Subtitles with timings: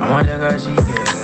[0.00, 1.17] I wonder how she get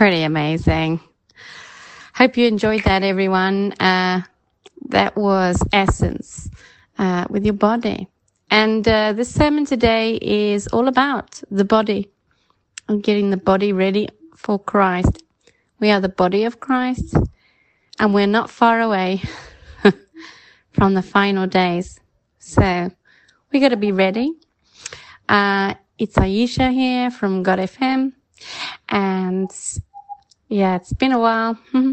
[0.00, 0.98] pretty amazing.
[2.14, 3.72] Hope you enjoyed that, everyone.
[3.72, 4.22] Uh,
[4.88, 6.48] that was Essence
[6.98, 8.08] uh, with your body.
[8.50, 12.08] And uh, this sermon today is all about the body
[12.88, 15.22] and getting the body ready for Christ.
[15.80, 17.14] We are the body of Christ
[17.98, 19.20] and we're not far away
[20.72, 22.00] from the final days.
[22.38, 22.90] So
[23.52, 24.32] we got to be ready.
[25.28, 28.14] Uh, it's Aisha here from God FM
[28.88, 29.50] and
[30.50, 31.54] yeah, it's been a while.
[31.72, 31.92] Mm-hmm.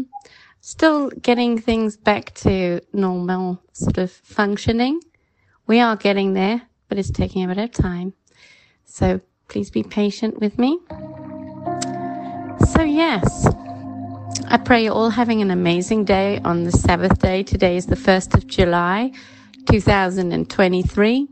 [0.60, 5.00] Still getting things back to normal sort of functioning.
[5.68, 8.14] We are getting there, but it's taking a bit of time.
[8.84, 10.80] So please be patient with me.
[12.72, 13.46] So, yes,
[14.48, 17.44] I pray you're all having an amazing day on the Sabbath day.
[17.44, 19.12] Today is the 1st of July,
[19.70, 21.28] 2023.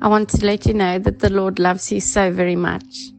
[0.00, 3.10] I want to let you know that the Lord loves you so very much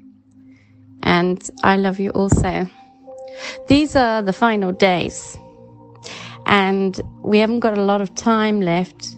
[1.04, 2.70] and I love you also.
[3.68, 5.38] These are the final days,
[6.46, 9.16] and we haven't got a lot of time left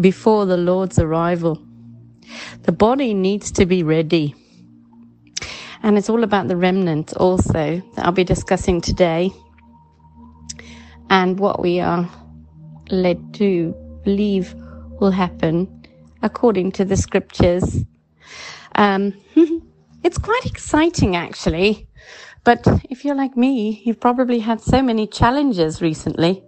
[0.00, 1.60] before the Lord's arrival.
[2.62, 4.34] The body needs to be ready.
[5.82, 9.32] And it's all about the remnant also that I'll be discussing today
[11.08, 12.08] and what we are
[12.90, 13.74] led to
[14.04, 14.54] believe
[15.00, 15.66] will happen
[16.22, 17.84] according to the scriptures.
[18.74, 19.14] Um,
[20.02, 21.86] it's quite exciting actually.
[22.44, 26.42] But if you're like me, you've probably had so many challenges recently.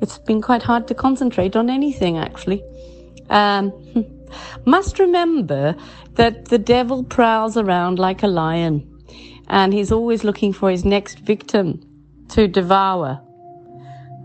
[0.00, 2.62] It's been quite hard to concentrate on anything actually.
[3.28, 3.72] Um,
[4.64, 5.76] must remember
[6.14, 8.92] that the devil prowls around like a lion
[9.48, 11.80] and he's always looking for his next victim
[12.30, 13.20] to devour.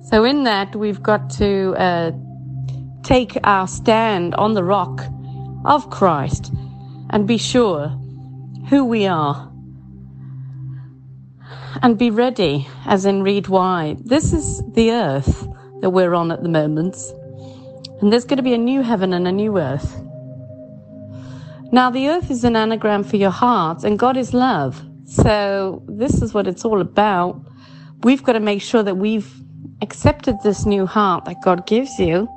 [0.03, 2.11] So, in that, we've got to uh,
[3.03, 5.03] take our stand on the rock
[5.63, 6.51] of Christ
[7.11, 7.95] and be sure
[8.71, 9.51] who we are.
[11.83, 13.97] And be ready, as in read why.
[13.99, 15.45] This is the earth
[15.81, 16.95] that we're on at the moment.
[17.99, 20.01] And there's going to be a new heaven and a new earth.
[21.73, 24.81] Now, the earth is an anagram for your heart, and God is love.
[25.03, 27.41] So, this is what it's all about.
[28.03, 29.29] We've got to make sure that we've
[29.81, 32.29] accepted this new heart that God gives you.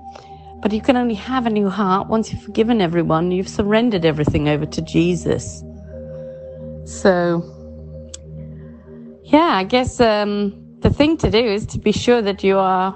[0.63, 4.49] But you can only have a new heart once you've forgiven everyone, you've surrendered everything
[4.49, 5.63] over to Jesus.
[6.85, 7.43] So,
[9.25, 12.95] yeah, I guess um, the thing to do is to be sure that you are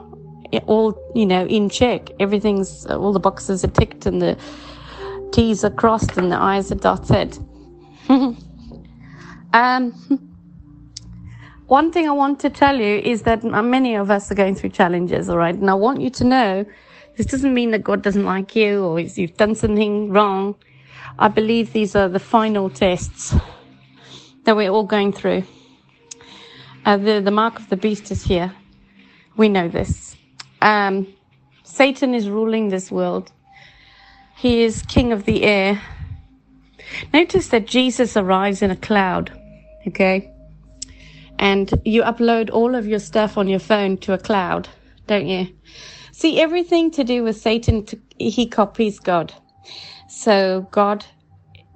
[0.67, 2.11] all, you know, in check.
[2.20, 4.38] Everything's, all the boxes are ticked and the
[5.32, 7.38] T's are crossed and the I's are dotted.
[8.08, 8.37] um,
[11.67, 14.70] one thing I want to tell you is that many of us are going through
[14.70, 15.55] challenges, all right?
[15.55, 16.67] And I want you to know
[17.17, 20.56] this doesn't mean that God doesn't like you or you've done something wrong.
[21.19, 23.34] I believe these are the final tests
[24.48, 25.44] that we're all going through.
[26.86, 28.50] Uh, the, the mark of the beast is here.
[29.36, 30.16] We know this.
[30.62, 31.06] Um,
[31.64, 33.30] Satan is ruling this world.
[34.38, 35.82] He is king of the air.
[37.12, 39.30] Notice that Jesus arrives in a cloud.
[39.86, 40.32] Okay
[41.38, 44.68] and you upload all of your stuff on your phone to a cloud,
[45.06, 45.46] don't you?
[46.12, 47.86] See, everything to do with Satan,
[48.18, 49.32] he copies God.
[50.08, 51.04] So God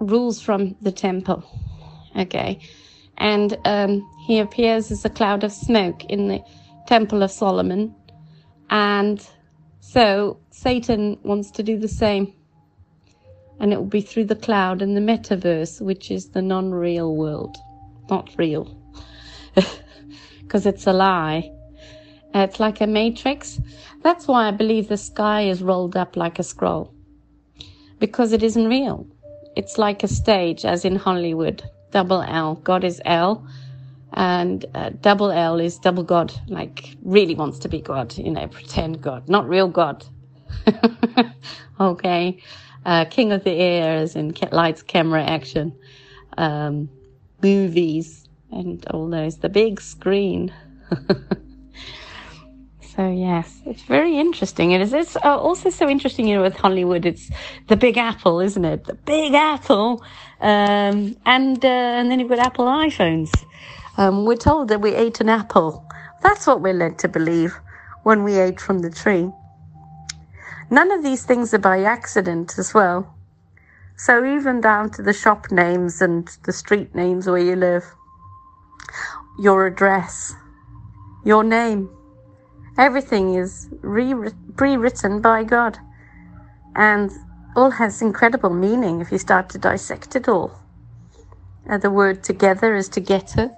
[0.00, 1.44] rules from the temple.
[2.16, 2.60] Okay.
[3.18, 6.42] And um, he appears as a cloud of smoke in the
[6.86, 7.94] temple of Solomon.
[8.70, 9.26] And
[9.80, 12.32] so Satan wants to do the same.
[13.60, 17.14] And it will be through the cloud and the metaverse, which is the non real
[17.14, 17.56] world.
[18.10, 18.76] Not real
[20.40, 21.52] because it's a lie.
[22.34, 23.60] It's like a matrix.
[24.02, 26.92] That's why I believe the sky is rolled up like a scroll.
[27.98, 29.06] Because it isn't real.
[29.54, 31.62] It's like a stage, as in Hollywood.
[31.92, 32.56] Double L.
[32.56, 33.46] God is L.
[34.14, 36.32] And uh, double L is double God.
[36.48, 38.16] Like, really wants to be God.
[38.18, 39.28] You know, pretend God.
[39.28, 40.04] Not real God.
[41.80, 42.42] okay.
[42.84, 45.78] Uh, King of the Air, as in lights, camera, action.
[46.36, 46.88] Um,
[47.42, 50.52] movies and all those, the big screen.
[52.94, 54.72] so yes, it's very interesting.
[54.72, 54.92] It is.
[54.92, 57.06] It's uh, also so interesting, you know, with Hollywood.
[57.06, 57.30] It's
[57.68, 58.84] the Big Apple, isn't it?
[58.84, 60.04] The Big Apple,
[60.40, 63.30] um, and uh, and then you've got Apple iPhones.
[63.96, 65.86] Um, we're told that we ate an apple.
[66.22, 67.54] That's what we're led to believe
[68.02, 69.30] when we ate from the tree.
[70.70, 73.14] None of these things are by accident as well.
[73.96, 77.84] So even down to the shop names and the street names where you live
[79.38, 80.34] your address,
[81.24, 81.90] your name.
[82.78, 85.78] Everything is re- pre-written by God.
[86.74, 87.10] And
[87.54, 90.58] all has incredible meaning if you start to dissect it all.
[91.68, 93.50] Uh, the word together is together.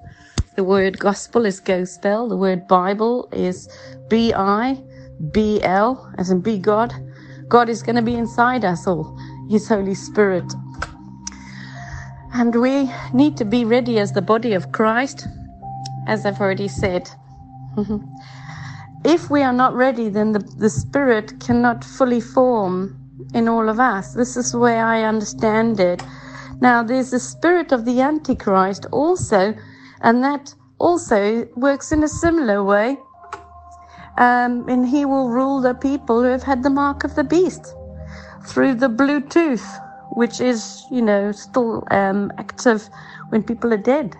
[0.56, 2.28] The word gospel is gospel.
[2.28, 3.68] The word Bible is
[4.08, 4.82] B-I,
[5.32, 6.92] B-L, as in be God.
[7.48, 9.18] God is going to be inside us all.
[9.48, 10.52] His Holy Spirit.
[12.32, 15.28] And we need to be ready as the body of Christ
[16.06, 17.08] as I've already said.
[19.04, 22.98] if we are not ready, then the, the Spirit cannot fully form
[23.34, 24.14] in all of us.
[24.14, 26.02] This is the way I understand it.
[26.60, 29.54] Now, there's the spirit of the Antichrist also,
[30.00, 32.96] and that also works in a similar way.
[34.16, 37.74] Um, and he will rule the people who have had the mark of the beast
[38.46, 39.66] through the Bluetooth,
[40.12, 42.88] which is, you know, still um, active
[43.30, 44.16] when people are dead.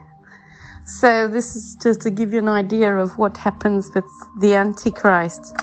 [0.87, 4.05] So this is just to give you an idea of what happens with
[4.41, 5.57] the Antichrist.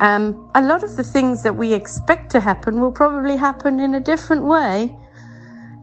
[0.00, 3.94] Um, a lot of the things that we expect to happen will probably happen in
[3.94, 4.96] a different way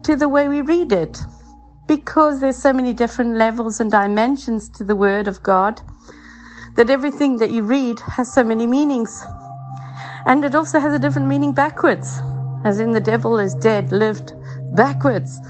[0.04, 1.18] to the way we read it.
[1.86, 5.80] because there's so many different levels and dimensions to the Word of God
[6.76, 9.24] that everything that you read has so many meanings.
[10.26, 12.20] And it also has a different meaning backwards,
[12.64, 14.32] as in the devil is dead, lived
[14.74, 15.40] backwards.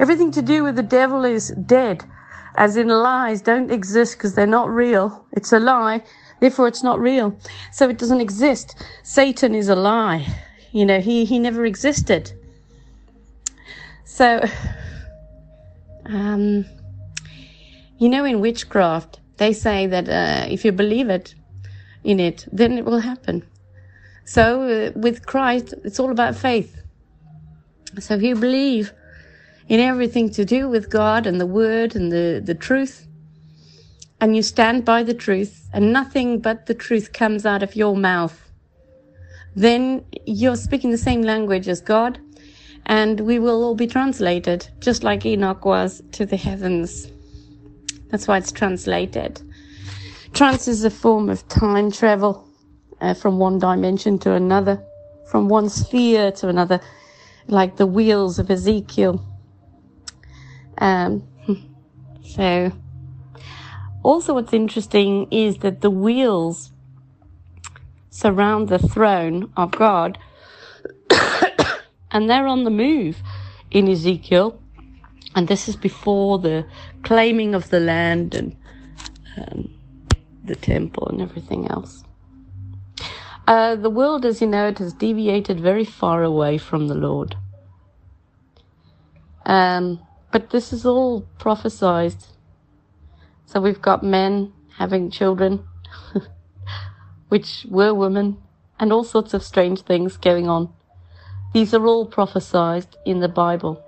[0.00, 2.04] Everything to do with the devil is dead,
[2.56, 5.26] as in lies don't exist because they're not real.
[5.32, 6.02] It's a lie,
[6.40, 7.36] therefore it's not real.
[7.72, 8.82] So it doesn't exist.
[9.02, 10.26] Satan is a lie.
[10.72, 12.32] You know, he, he never existed.
[14.04, 14.42] So,
[16.06, 16.64] um,
[17.98, 21.34] you know, in witchcraft, they say that uh, if you believe it
[22.04, 23.44] in it, then it will happen.
[24.24, 26.80] So uh, with Christ, it's all about faith.
[27.98, 28.92] So if you believe
[29.68, 33.06] in everything to do with God and the Word and the, the truth,
[34.20, 37.96] and you stand by the truth, and nothing but the truth comes out of your
[37.96, 38.50] mouth,
[39.54, 42.18] then you're speaking the same language as God,
[42.86, 47.10] and we will all be translated, just like Enoch was to the heavens.
[48.10, 49.40] That's why it's translated.
[50.32, 52.48] Trance is a form of time travel
[53.00, 54.82] uh, from one dimension to another,
[55.26, 56.80] from one sphere to another,
[57.48, 59.22] like the wheels of Ezekiel.
[60.78, 61.26] Um,
[62.24, 62.72] so,
[64.02, 66.72] also, what's interesting is that the wheels
[68.10, 70.18] surround the throne of God,
[72.10, 73.22] and they're on the move
[73.70, 74.58] in Ezekiel.
[75.34, 76.66] And this is before the
[77.02, 78.56] claiming of the land and
[79.36, 79.72] um,
[80.44, 82.04] the temple and everything else.
[83.46, 87.36] Uh, the world, as you know, it has deviated very far away from the Lord.
[89.46, 90.00] Um,
[90.32, 92.16] but this is all prophesied.
[93.46, 95.68] So we've got men having children,
[97.28, 98.38] which were women,
[98.80, 100.72] and all sorts of strange things going on.
[101.52, 103.84] These are all prophesied in the Bible.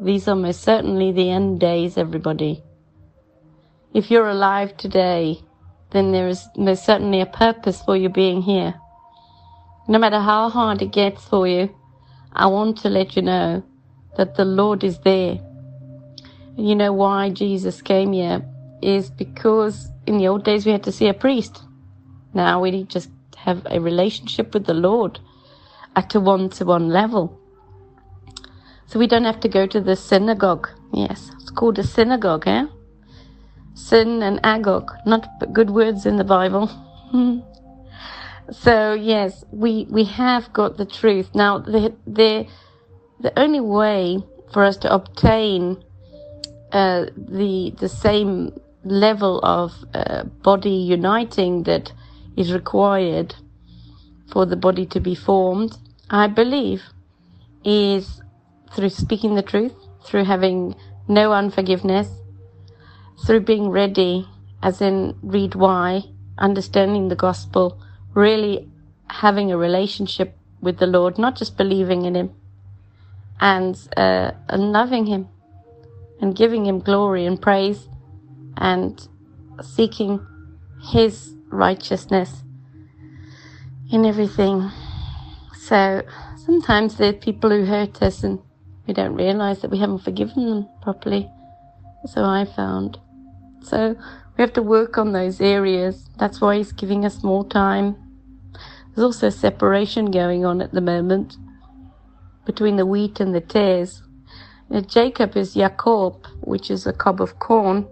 [0.00, 2.62] These are most certainly the end days, everybody.
[3.92, 5.40] If you're alive today,
[5.90, 8.74] then there is most certainly a purpose for you being here.
[9.88, 11.74] No matter how hard it gets for you,
[12.32, 13.64] I want to let you know
[14.16, 15.38] that the Lord is there.
[16.56, 18.42] You know why Jesus came here
[18.82, 21.62] is because in the old days we had to see a priest.
[22.32, 25.20] Now we just have a relationship with the Lord
[25.94, 27.38] at a one to one level.
[28.86, 30.68] So we don't have to go to the synagogue.
[30.94, 32.66] Yes, it's called a synagogue, eh?
[33.74, 36.70] Sin and agog, not good words in the Bible.
[38.50, 41.34] so yes, we we have got the truth.
[41.34, 42.46] Now the the
[43.20, 45.84] the only way for us to obtain
[46.72, 48.52] uh, the the same
[48.84, 51.92] level of uh, body uniting that
[52.36, 53.34] is required
[54.30, 55.76] for the body to be formed,
[56.10, 56.82] I believe,
[57.64, 58.20] is
[58.74, 60.74] through speaking the truth, through having
[61.08, 62.08] no unforgiveness,
[63.24, 64.28] through being ready,
[64.62, 66.02] as in read why,
[66.38, 67.80] understanding the gospel,
[68.14, 68.68] really
[69.08, 72.30] having a relationship with the Lord, not just believing in Him,
[73.40, 75.28] and, uh, and loving Him,
[76.20, 77.88] and giving Him glory and praise,
[78.56, 79.06] and
[79.62, 80.24] seeking
[80.90, 82.42] His righteousness
[83.90, 84.70] in everything.
[85.58, 86.02] So
[86.44, 88.40] sometimes there are people who hurt us and
[88.86, 91.28] we don't realize that we haven't forgiven them properly.
[92.06, 92.98] So I found.
[93.62, 93.96] So
[94.36, 96.08] we have to work on those areas.
[96.18, 97.96] That's why he's giving us more time.
[98.94, 101.36] There's also separation going on at the moment
[102.44, 104.02] between the wheat and the tares.
[104.68, 107.88] Now, Jacob is Jacob, which is a cob of corn.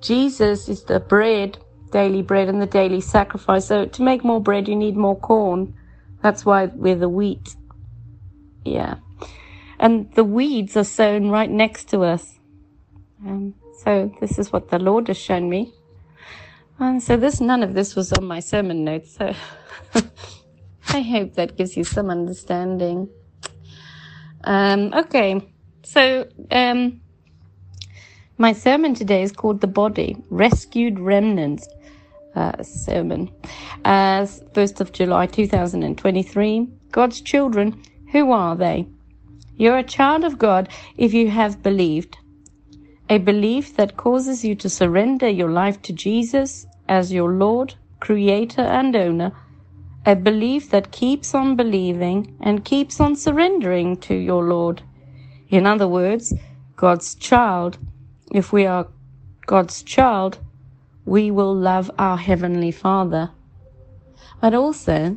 [0.00, 1.58] Jesus is the bread,
[1.90, 3.66] daily bread, and the daily sacrifice.
[3.66, 5.74] So to make more bread, you need more corn.
[6.22, 7.56] That's why we're the wheat.
[8.64, 8.96] Yeah
[9.78, 12.38] and the weeds are sown right next to us.
[13.24, 15.72] Um, so this is what the Lord has shown me.
[16.78, 19.16] And so this, none of this was on my sermon notes.
[19.16, 19.34] So
[20.88, 23.08] I hope that gives you some understanding.
[24.44, 25.53] Um, okay.
[25.84, 27.02] So, um,
[28.38, 31.68] my sermon today is called The Body, Rescued Remnants
[32.34, 33.30] uh, sermon.
[33.84, 38.86] As 1st of July 2023, God's children, who are they?
[39.56, 42.16] You're a child of God if you have believed.
[43.10, 48.62] A belief that causes you to surrender your life to Jesus as your Lord, Creator,
[48.62, 49.32] and Owner.
[50.06, 54.82] A belief that keeps on believing and keeps on surrendering to your Lord.
[55.54, 56.34] In other words,
[56.74, 57.78] God's child.
[58.32, 58.88] If we are
[59.46, 60.38] God's child,
[61.04, 63.30] we will love our Heavenly Father.
[64.40, 65.16] But also,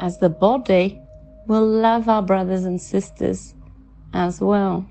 [0.00, 1.00] as the body,
[1.46, 3.54] we'll love our brothers and sisters
[4.12, 4.84] as well.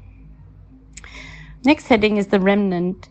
[1.66, 3.10] Next heading is the remnant.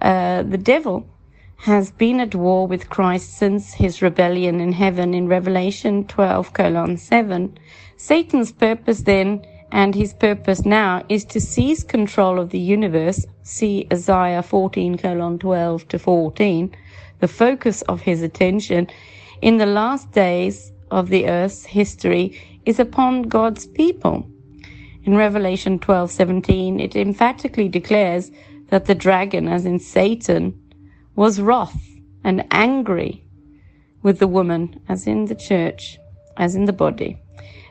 [0.00, 1.08] Uh, the devil
[1.56, 6.96] has been at war with Christ since his rebellion in heaven in Revelation 12 colon
[6.96, 7.58] 7.
[7.96, 9.44] Satan's purpose then
[9.76, 13.26] and his purpose now is to seize control of the universe.
[13.42, 16.74] See Isaiah 14 colon 12 to 14.
[17.20, 18.86] The focus of his attention
[19.42, 24.26] in the last days of the earth's history is upon God's people.
[25.04, 28.30] In Revelation 12:17 it emphatically declares
[28.70, 30.58] that the dragon as in Satan
[31.16, 31.84] was wroth
[32.24, 33.22] and angry
[34.02, 35.98] with the woman as in the church
[36.38, 37.18] as in the body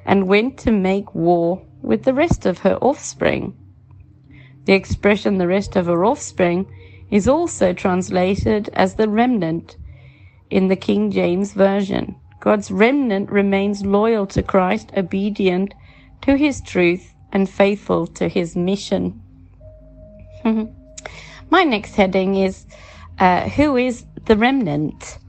[0.06, 3.56] and went to make war with the rest of her offspring.
[4.66, 6.66] The expression the rest of her offspring
[7.12, 9.78] is also translated as the remnant
[10.50, 12.16] in the King James Version.
[12.40, 15.74] God's remnant remains loyal to Christ, obedient
[16.22, 19.22] to his truth, and faithful to his mission.
[20.44, 22.66] My next heading is
[23.20, 25.20] uh, Who is the remnant?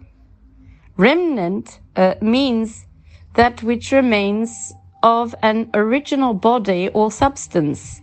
[0.96, 2.86] Remnant uh, means
[3.34, 4.72] that which remains
[5.06, 8.02] of an original body or substance.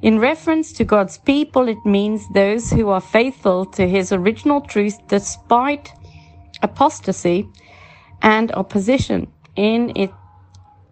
[0.00, 4.96] In reference to God's people, it means those who are faithful to his original truth
[5.08, 5.92] despite
[6.62, 7.48] apostasy
[8.22, 9.26] and opposition.
[9.56, 10.12] In it,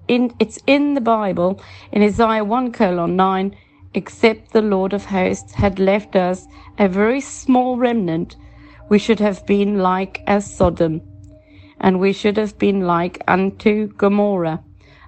[0.09, 3.57] in, it's in the Bible, in Isaiah 1 colon 9,
[3.95, 6.49] except the Lord of hosts had left us
[6.81, 8.35] a very small remnant,
[8.89, 11.01] we should have been like as Sodom,
[11.81, 14.63] and we should have been like unto Gomorrah.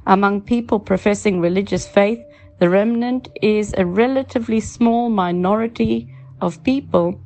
[0.07, 2.21] Among people professing religious faith,
[2.61, 6.09] the remnant is a relatively small minority
[6.41, 7.21] of people.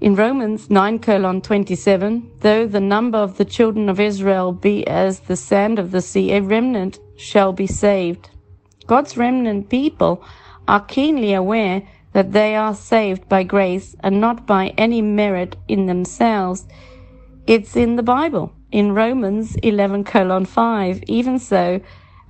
[0.00, 5.20] In Romans 9 colon 27, though the number of the children of Israel be as
[5.20, 8.30] the sand of the sea, a remnant shall be saved.
[8.86, 10.22] God's remnant people
[10.68, 15.86] are keenly aware that they are saved by grace and not by any merit in
[15.86, 16.66] themselves.
[17.46, 21.02] It's in the Bible in Romans 11 colon 5.
[21.06, 21.80] Even so,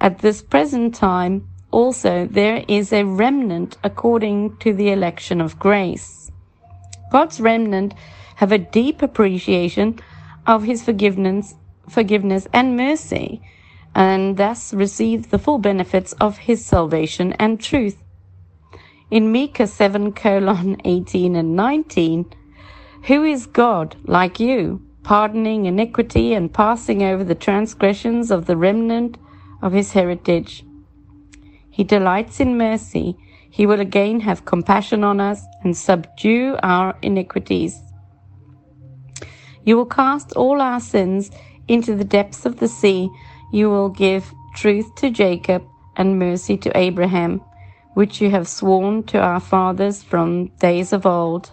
[0.01, 6.31] at this present time, also there is a remnant according to the election of grace.
[7.11, 7.95] God's remnant
[8.37, 9.99] have a deep appreciation
[10.47, 11.57] of his forgiveness,
[11.89, 13.43] forgiveness and mercy,
[13.97, 17.99] and thus receive the full benefits of his salvation and truth.
[19.11, 22.33] In Micah 7 colon 18 and 19,
[23.09, 24.86] who is God like you?
[25.07, 29.17] Pardoning iniquity and passing over the transgressions of the remnant
[29.63, 30.65] of his heritage.
[31.71, 33.17] He delights in mercy.
[33.49, 37.81] He will again have compassion on us and subdue our iniquities.
[39.63, 41.31] You will cast all our sins
[41.69, 43.09] into the depths of the sea.
[43.53, 45.63] You will give truth to Jacob
[45.97, 47.43] and mercy to Abraham,
[47.95, 51.53] which you have sworn to our fathers from days of old.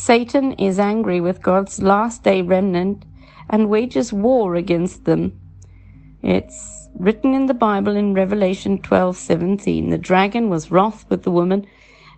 [0.00, 3.04] Satan is angry with God's last day remnant
[3.50, 5.38] and wages war against them.
[6.22, 9.90] It's written in the Bible in Revelation 12:17.
[9.90, 11.66] The dragon was wroth with the woman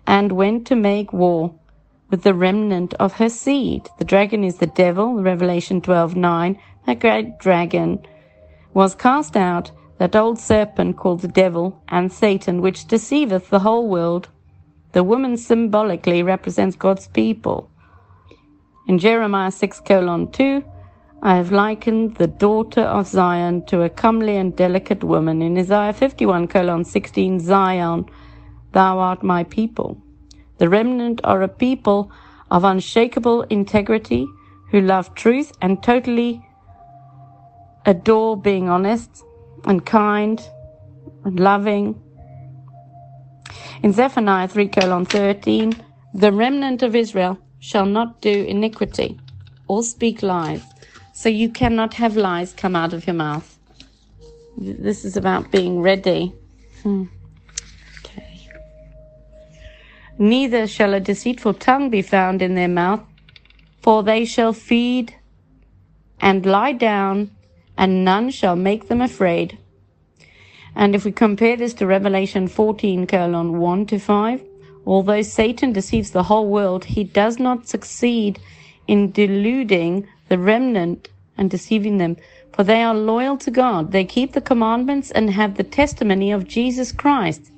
[0.05, 1.55] and went to make war
[2.09, 3.89] with the remnant of her seed.
[3.97, 6.57] The dragon is the devil, Revelation 12:9.
[6.85, 7.99] That great dragon
[8.75, 13.87] was cast out, that old serpent called the devil and Satan, which deceiveth the whole
[13.89, 14.29] world.
[14.93, 17.70] The woman symbolically represents God's people.
[18.87, 20.63] In Jeremiah 6 colon 2,
[21.21, 25.43] I have likened the daughter of Zion to a comely and delicate woman.
[25.43, 28.05] In Isaiah 51 colon 16, Zion,
[28.71, 30.01] thou art my people.
[30.57, 32.11] The remnant are a people
[32.49, 34.27] of unshakable integrity
[34.71, 36.43] who love truth and totally
[37.85, 39.23] adore being honest
[39.65, 40.41] and kind
[41.23, 42.01] and loving.
[43.83, 45.73] In Zephaniah 3 colon 13,
[46.15, 49.17] the remnant of Israel shall not do iniquity
[49.67, 50.63] or speak lies.
[51.13, 53.57] So you cannot have lies come out of your mouth.
[54.57, 56.33] This is about being ready.
[56.81, 57.05] Hmm.
[57.99, 58.49] Okay.
[60.17, 63.03] Neither shall a deceitful tongue be found in their mouth,
[63.81, 65.15] for they shall feed
[66.19, 67.31] and lie down,
[67.77, 69.57] and none shall make them afraid.
[70.75, 74.41] And if we compare this to Revelation 14, colon 1 to 5,
[74.85, 78.39] Although Satan deceives the whole world, he does not succeed
[78.87, 82.17] in deluding the remnant and deceiving them,
[82.53, 83.91] for they are loyal to God.
[83.91, 87.51] They keep the commandments and have the testimony of Jesus Christ.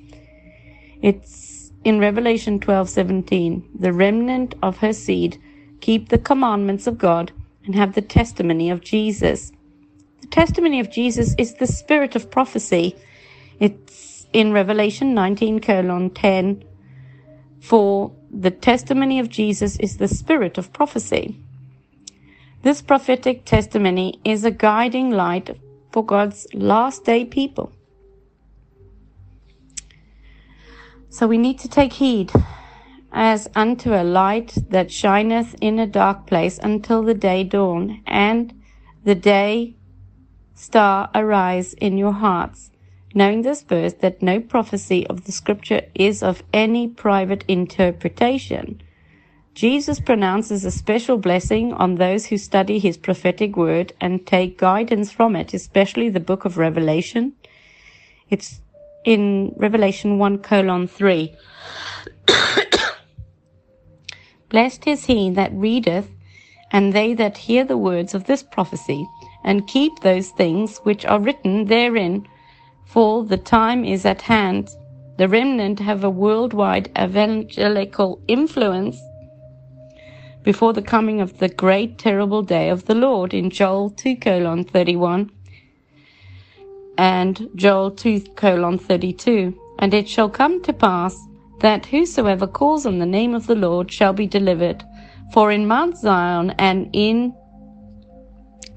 [1.02, 5.38] It's in Revelation 12:17, the remnant of her seed
[5.80, 7.32] keep the commandments of God
[7.64, 9.52] and have the testimony of Jesus.
[10.20, 12.96] The testimony of Jesus is the spirit of prophecy.
[13.60, 16.64] It's in Revelation 19 colon 10
[17.64, 21.40] For the testimony of Jesus is the spirit of prophecy.
[22.60, 25.58] This prophetic testimony is a guiding light
[25.90, 27.72] for God's last day people.
[31.08, 32.30] So we need to take heed
[33.10, 38.52] as unto a light that shineth in a dark place until the day dawn and
[39.04, 39.74] the day
[40.54, 42.70] star arise in your hearts,
[43.14, 48.82] knowing this verse that no prophecy of the scripture is of any private interpretation.
[49.54, 55.12] Jesus pronounces a special blessing on those who study his prophetic word and take guidance
[55.12, 57.34] from it, especially the book of Revelation.
[58.30, 58.60] It's
[59.04, 61.32] in Revelation 1 colon 3.
[64.48, 66.08] Blessed is he that readeth,
[66.72, 69.06] and they that hear the words of this prophecy,
[69.44, 72.26] and keep those things which are written therein,
[72.94, 74.70] for the time is at hand.
[75.16, 78.96] The remnant have a worldwide evangelical influence
[80.44, 84.62] before the coming of the great terrible day of the Lord in Joel 2 colon
[84.62, 85.28] 31
[86.96, 89.58] and Joel 2 colon 32.
[89.80, 91.18] And it shall come to pass
[91.58, 94.84] that whosoever calls on the name of the Lord shall be delivered.
[95.32, 97.34] For in Mount Zion and in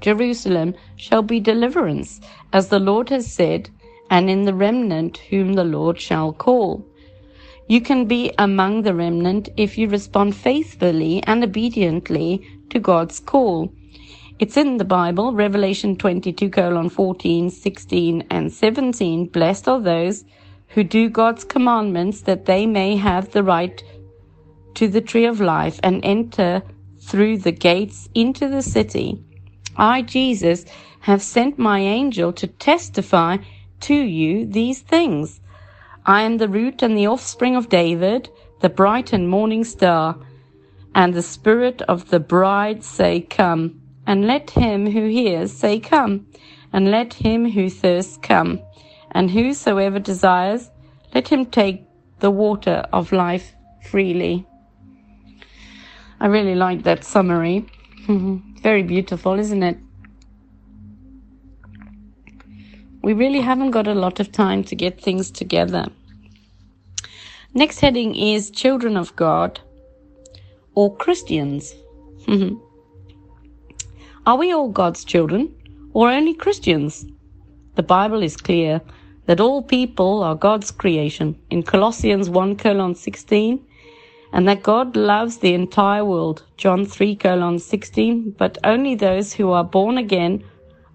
[0.00, 2.20] Jerusalem shall be deliverance,
[2.52, 3.70] as the Lord has said,
[4.10, 6.86] and in the remnant whom the Lord shall call.
[7.68, 13.72] You can be among the remnant if you respond faithfully and obediently to God's call.
[14.38, 19.26] It's in the Bible, Revelation 22 colon 14, 16, and 17.
[19.26, 20.24] Blessed are those
[20.68, 23.82] who do God's commandments that they may have the right
[24.74, 26.62] to the tree of life and enter
[27.00, 29.18] through the gates into the city.
[29.76, 30.64] I, Jesus,
[31.00, 33.38] have sent my angel to testify
[33.80, 35.40] to you these things.
[36.06, 40.18] I am the root and the offspring of David, the bright and morning star.
[40.94, 43.80] And the spirit of the bride say, Come.
[44.06, 46.26] And let him who hears say, Come,
[46.72, 48.60] and let him who thirsts come,
[49.12, 50.70] and whosoever desires,
[51.14, 51.84] let him take
[52.20, 54.46] the water of life freely.
[56.20, 57.66] I really like that summary.
[58.08, 59.78] Very beautiful, isn't it?
[63.00, 65.86] We really haven't got a lot of time to get things together.
[67.54, 69.60] Next heading is Children of God
[70.74, 71.74] or Christians.
[74.26, 75.54] Are we all God's children
[75.92, 77.06] or only Christians?
[77.76, 78.80] The Bible is clear
[79.26, 83.64] that all people are God's creation in Colossians 1 colon 16
[84.32, 89.52] and that God loves the entire world, John 3 colon 16, but only those who
[89.52, 90.42] are born again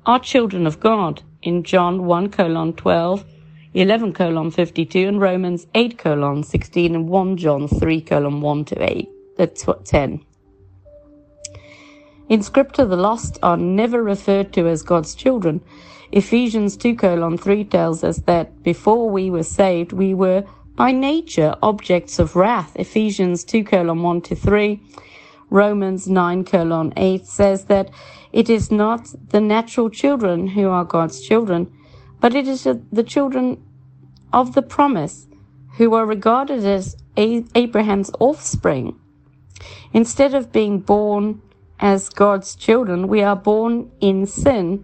[0.06, 3.26] are children of God in John 1 colon 12,
[3.74, 8.92] 11 colon 52 and Romans 8 colon 16 and 1 John 3 colon 1 to
[8.92, 10.26] 8, that's what 10.
[12.30, 15.62] In scripture, the lost are never referred to as God's children.
[16.12, 21.56] Ephesians 2 colon 3 tells us that before we were saved, we were by nature
[21.62, 22.72] objects of wrath.
[22.76, 24.82] Ephesians 2 colon 1 to 3.
[25.54, 27.92] Romans 9 colon 8 says that
[28.32, 31.72] it is not the natural children who are God's children,
[32.20, 33.64] but it is the children
[34.34, 35.28] of the promise
[35.78, 39.00] who are regarded as Abraham's offspring.
[39.94, 41.40] Instead of being born
[41.80, 44.84] as God's children, we are born in sin,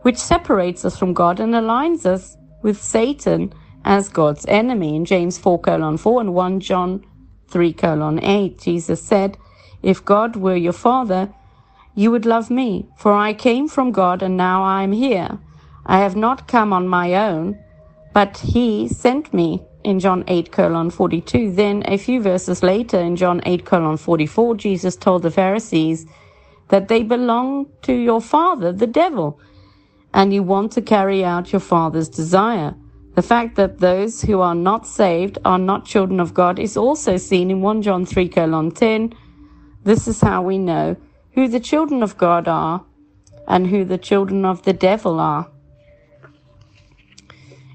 [0.00, 3.52] which separates us from God and aligns us with Satan
[3.84, 4.96] as God's enemy.
[4.96, 7.04] In James 4 colon 4 and 1 John
[7.48, 9.36] 3 colon 8, Jesus said,
[9.82, 11.32] If God were your father,
[11.94, 15.38] you would love me, for I came from God and now I am here.
[15.86, 17.58] I have not come on my own,
[18.12, 21.52] but he sent me in John 8 colon 42.
[21.52, 26.06] Then a few verses later in John 8 colon 44, Jesus told the Pharisees
[26.68, 29.40] that they belong to your father, the devil,
[30.12, 32.74] and you want to carry out your father's desire.
[33.14, 37.16] The fact that those who are not saved are not children of God is also
[37.16, 39.14] seen in 1 John 3 colon 10.
[39.82, 40.96] This is how we know
[41.32, 42.84] who the children of God are
[43.48, 45.48] and who the children of the devil are.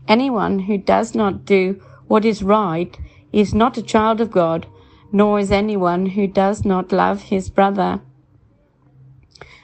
[0.08, 2.96] Anyone who does not do what is right
[3.32, 4.68] is not a child of God,
[5.12, 8.02] nor is anyone who does not love his brother.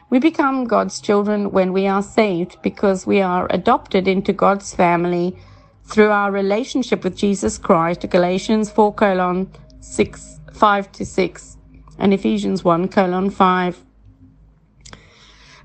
[0.10, 5.38] We become God's children when we are saved because we are adopted into God's family
[5.86, 9.50] through our relationship with Jesus Christ, Galatians 4 colon
[9.80, 11.58] 6, 5 to 6,
[11.98, 13.84] and Ephesians 1 colon 5.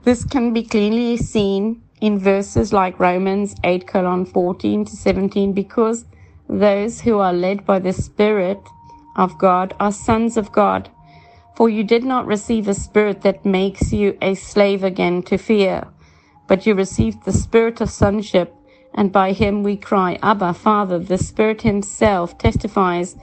[0.05, 6.05] This can be clearly seen in verses like Romans 8 colon 14 to 17 because
[6.49, 8.61] those who are led by the Spirit
[9.17, 10.91] of God are sons of God.
[11.57, 15.89] For you did not receive a spirit that makes you a slave again to fear,
[16.47, 18.55] but you received the spirit of sonship,
[18.95, 20.99] and by him we cry, Abba, Father.
[20.99, 23.17] The Spirit himself testifies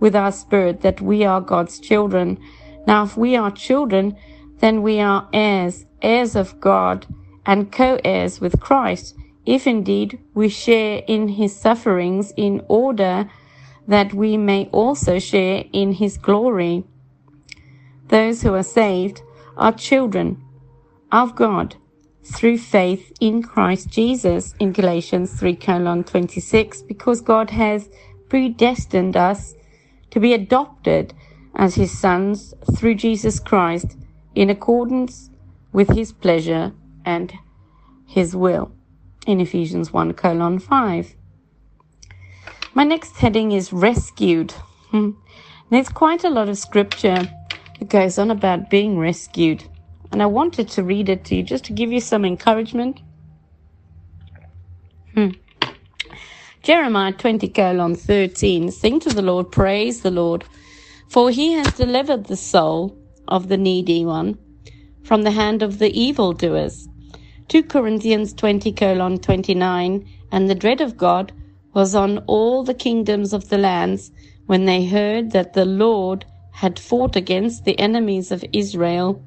[0.00, 2.38] with our spirit that we are God's children.
[2.86, 4.16] Now, if we are children,
[4.60, 7.06] then we are heirs, heirs of God,
[7.46, 13.30] and co-heirs with Christ, if indeed we share in his sufferings in order
[13.86, 16.84] that we may also share in his glory.
[18.08, 19.22] Those who are saved
[19.56, 20.42] are children
[21.10, 21.76] of God
[22.22, 27.88] through faith in Christ Jesus in Galatians 3 colon 26 because God has
[28.28, 29.54] predestined us
[30.18, 31.14] to be adopted
[31.54, 33.96] as his sons through Jesus Christ
[34.34, 35.30] in accordance
[35.70, 36.72] with his pleasure
[37.04, 37.32] and
[38.04, 38.72] his will
[39.28, 41.14] in Ephesians 1 colon 5.
[42.74, 44.50] My next heading is rescued.
[44.90, 45.10] Hmm.
[45.70, 47.22] There's quite a lot of scripture
[47.78, 49.62] that goes on about being rescued.
[50.10, 52.98] And I wanted to read it to you just to give you some encouragement.
[55.14, 55.28] Hmm.
[56.62, 58.70] Jeremiah 20 colon 13.
[58.70, 60.44] Sing to the Lord, praise the Lord,
[61.08, 64.38] for he has delivered the soul of the needy one
[65.04, 66.88] from the hand of the evildoers.
[67.48, 70.06] 2 Corinthians 20 colon 29.
[70.30, 71.32] And the dread of God
[71.72, 74.10] was on all the kingdoms of the lands
[74.46, 79.22] when they heard that the Lord had fought against the enemies of Israel.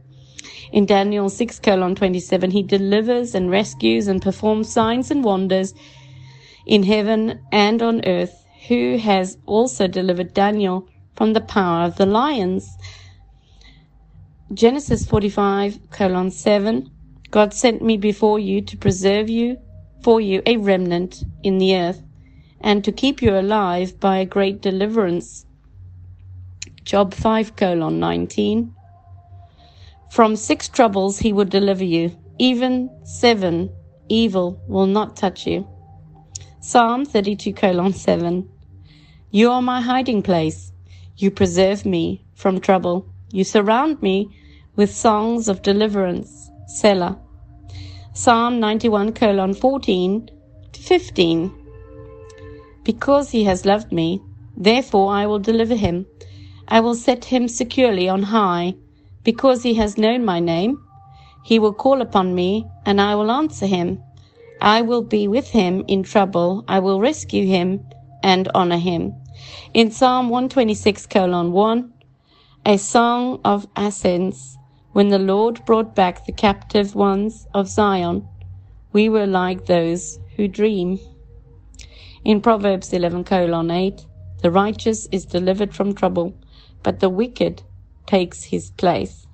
[0.72, 5.74] In Daniel 6 colon 27, he delivers and rescues and performs signs and wonders
[6.65, 12.06] in heaven and on earth, who has also delivered Daniel from the power of the
[12.06, 12.69] lions.
[14.54, 16.89] Genesis 45 colon 7,
[17.30, 19.58] God sent me before you to preserve you,
[20.04, 22.02] for you a remnant in the earth,
[22.60, 25.45] and to keep you alive by a great deliverance.
[26.84, 28.74] Job 5 colon 19.
[30.12, 33.69] From six troubles he will deliver you, even seven
[34.10, 35.65] evil will not touch you.
[36.63, 38.47] Psalm 32 colon 7.
[39.32, 40.71] You are my hiding place.
[41.17, 43.08] You preserve me from trouble.
[43.32, 44.30] You surround me
[44.76, 46.52] with songs of deliverance.
[46.67, 47.17] Selah.
[48.13, 50.30] Psalm 91 colon 14
[50.74, 51.52] to 15.
[52.84, 54.21] Because he has loved me,
[54.56, 56.06] therefore I will deliver him.
[56.67, 58.76] I will set him securely on high.
[59.24, 60.80] Because he has known my name,
[61.43, 64.04] he will call upon me, and I will answer him.
[64.62, 66.63] I will be with him in trouble.
[66.67, 67.84] I will rescue him
[68.21, 69.15] and honor him.
[69.74, 71.93] In Psalm 126 colon 1,
[72.67, 74.58] a song of ascents,
[74.91, 78.28] when the Lord brought back the captive ones of Zion,
[78.93, 81.00] we were like those who dream.
[82.24, 84.06] In Proverbs 11 colon 8,
[84.43, 86.36] the righteous is delivered from trouble,
[86.84, 87.63] but the wicked
[88.06, 89.26] takes his place.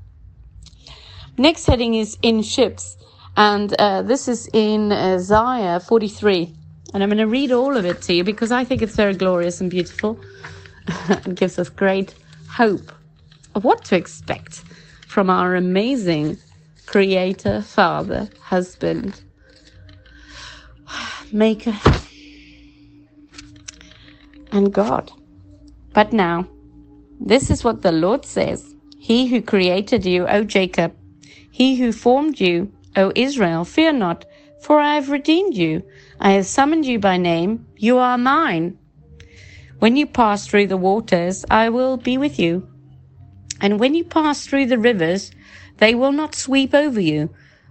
[1.37, 2.95] Next heading is in ships.
[3.37, 6.53] And uh, this is in Isaiah 43.
[6.93, 9.13] And I'm going to read all of it to you because I think it's very
[9.13, 10.19] glorious and beautiful.
[11.09, 12.15] and gives us great
[12.49, 12.91] hope
[13.55, 14.63] of what to expect
[15.07, 16.37] from our amazing
[16.85, 19.21] creator, father, husband,
[21.31, 21.75] maker,
[24.51, 25.11] and God.
[25.93, 26.47] But now,
[27.19, 30.95] this is what the Lord says He who created you, O Jacob,
[31.51, 34.25] he who formed you, O Israel, fear not,
[34.59, 35.83] for I have redeemed you.
[36.19, 37.67] I have summoned you by name.
[37.77, 38.77] You are mine.
[39.77, 42.67] When you pass through the waters, I will be with you.
[43.61, 45.31] And when you pass through the rivers,
[45.77, 47.29] they will not sweep over you.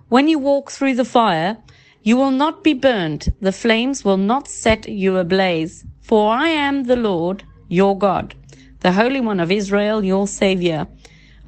[0.08, 1.56] When you walk through the fire,
[2.04, 3.32] you will not be burned.
[3.40, 5.84] The flames will not set you ablaze.
[6.02, 8.36] For I am the Lord, your God,
[8.78, 10.86] the Holy One of Israel, your Savior.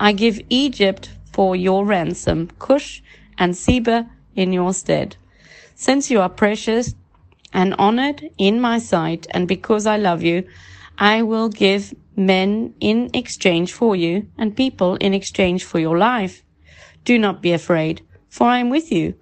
[0.00, 3.02] I give Egypt for your ransom, Cush
[3.38, 5.16] and Seba in your stead.
[5.74, 6.94] Since you are precious
[7.52, 10.44] and honored in my sight, and because I love you,
[10.98, 16.42] I will give men in exchange for you, and people in exchange for your life.
[17.04, 19.14] Do not be afraid, for I am with you.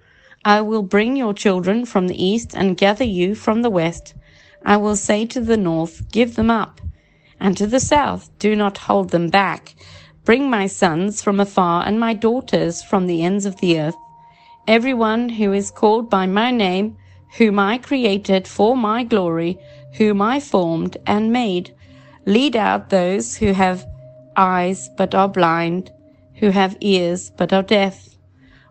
[0.43, 4.15] I will bring your children from the east and gather you from the west.
[4.65, 6.81] I will say to the north, Give them up,
[7.39, 9.75] and to the south, Do not hold them back.
[10.25, 13.95] Bring my sons from afar and my daughters from the ends of the earth
[14.67, 16.97] everyone who is called by my name,
[17.37, 19.57] whom I created for my glory,
[19.93, 21.73] whom I formed and made.
[22.25, 23.85] Lead out those who have
[24.35, 25.91] eyes but are blind,
[26.35, 28.09] who have ears but are deaf.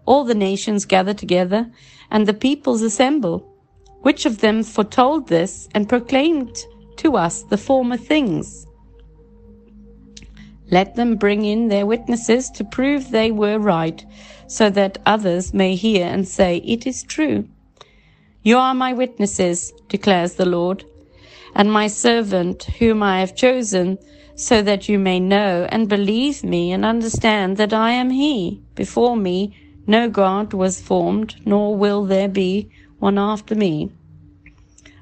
[0.05, 1.71] All the nations gather together,
[2.11, 3.53] and the peoples assemble.
[4.03, 6.57] Which of them foretold this and proclaimed
[6.99, 8.67] to us the former things?
[10.71, 14.05] Let them bring in their witnesses to prove they were right,
[14.49, 17.49] so that others may hear and say, It is true.
[18.43, 20.85] You are my witnesses, declares the Lord,
[21.55, 23.99] and my servant whom I have chosen,
[24.35, 28.61] so that you may know and believe me and understand that I am He.
[28.75, 29.57] Before me
[29.87, 33.91] no God was formed, nor will there be one after me.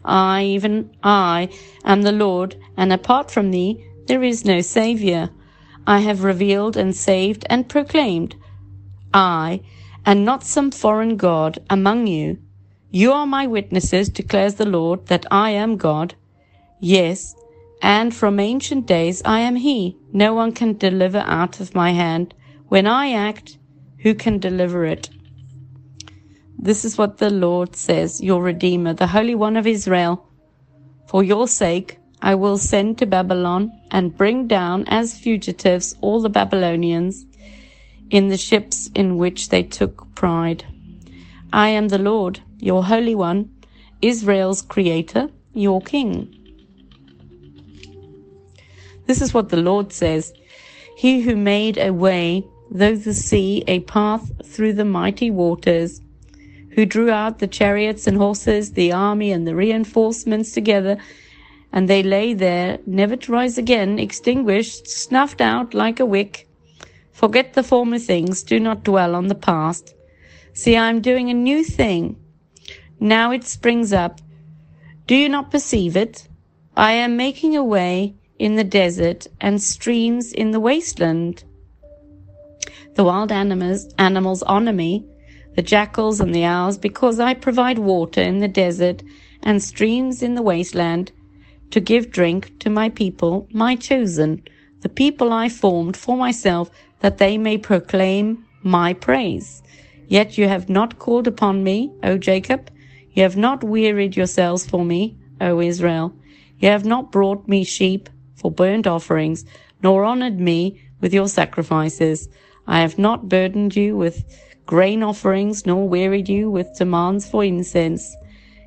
[0.04, 1.48] I, even I,
[1.84, 5.30] am the Lord, and apart from thee there is no Saviour.
[5.86, 8.36] I have revealed and saved and proclaimed.
[9.14, 9.60] I,
[10.04, 12.38] and not some foreign God among you.
[12.90, 16.14] You are my witnesses, declares the Lord, that I am God.
[16.80, 17.34] Yes,
[17.80, 19.96] and from ancient days I am He.
[20.12, 22.34] No one can deliver out of my hand.
[22.68, 23.56] When I act,
[23.98, 25.08] who can deliver it?
[26.58, 30.26] This is what the Lord says, your Redeemer, the Holy One of Israel.
[31.06, 36.30] For your sake, I will send to Babylon and bring down as fugitives all the
[36.30, 37.26] Babylonians
[38.10, 40.64] in the ships in which they took pride.
[41.52, 43.50] I am the Lord, your Holy One,
[44.02, 46.34] Israel's Creator, your King.
[49.06, 50.32] This is what the Lord says.
[50.96, 56.00] He who made a way, though the sea, a path through the mighty waters,
[56.70, 60.98] who drew out the chariots and horses, the army and the reinforcements together,
[61.72, 66.43] and they lay there, never to rise again, extinguished, snuffed out like a wick.
[67.14, 69.94] Forget the former things, do not dwell on the past.
[70.52, 72.16] See, I am doing a new thing.
[72.98, 74.20] Now it springs up.
[75.06, 76.26] Do you not perceive it?
[76.76, 81.44] I am making a way in the desert and streams in the wasteland.
[82.96, 85.06] The wild animals, animals honor me,
[85.54, 89.04] the jackals and the owls, because I provide water in the desert
[89.40, 91.12] and streams in the wasteland
[91.70, 94.42] to give drink to my people, my chosen,
[94.80, 99.62] the people I formed for myself, that they may proclaim my praise.
[100.08, 102.70] Yet you have not called upon me, O Jacob.
[103.12, 106.14] You have not wearied yourselves for me, O Israel.
[106.58, 109.44] You have not brought me sheep for burnt offerings,
[109.82, 112.28] nor honored me with your sacrifices.
[112.66, 114.24] I have not burdened you with
[114.66, 118.16] grain offerings, nor wearied you with demands for incense.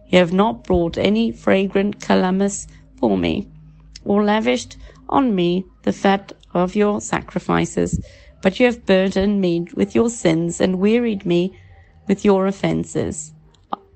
[0.07, 2.67] You have not brought any fragrant calamus
[2.99, 3.47] for me,
[4.05, 4.77] or lavished
[5.09, 7.99] on me the fat of your sacrifices,
[8.41, 11.57] but you have burdened me with your sins and wearied me
[12.07, 13.33] with your offenses.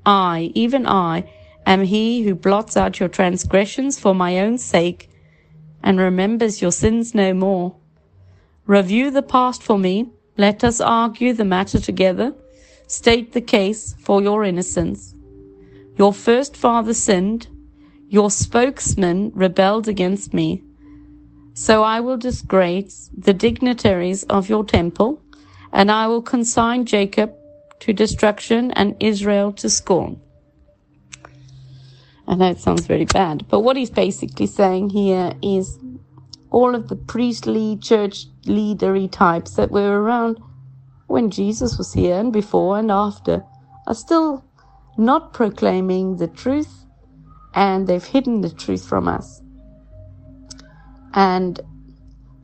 [0.06, 1.30] I, even I,
[1.66, 5.10] am he who blots out your transgressions for my own sake
[5.84, 7.76] and remembers your sins no more.
[8.66, 10.10] Review the past for me.
[10.38, 12.34] Let us argue the matter together.
[12.88, 15.16] State the case for your innocence.
[15.98, 17.48] Your first father sinned.
[18.10, 20.64] Your spokesman rebelled against me.
[21.54, 25.22] So I will disgrace the dignitaries of your temple,
[25.74, 27.34] and I will consign Jacob
[27.82, 30.22] to destruction and Israel to scorn.
[32.28, 35.78] I know it sounds very bad, but what he's basically saying here is
[36.52, 40.40] all of the priestly church leadery types that were around
[41.08, 43.44] when Jesus was here and before and after
[43.88, 44.46] are still
[44.98, 46.86] not proclaiming the truth
[47.54, 49.41] and they've hidden the truth from us.
[51.14, 51.60] And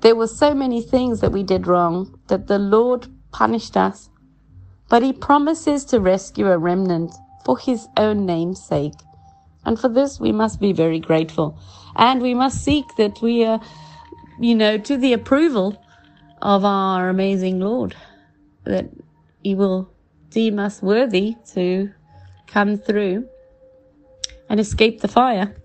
[0.02, 4.10] there were so many things that we did wrong that the Lord punished us,
[4.90, 7.14] but he promises to rescue a remnant
[7.46, 8.94] for his own name's sake.
[9.66, 11.60] And for this, we must be very grateful.
[11.98, 13.60] And we must seek that we are,
[14.40, 15.84] you know, to the approval
[16.42, 17.96] of our amazing Lord,
[18.64, 18.90] that
[19.44, 19.92] He will
[20.30, 21.92] deem us worthy to
[22.48, 23.28] come through
[24.50, 25.56] and escape the fire.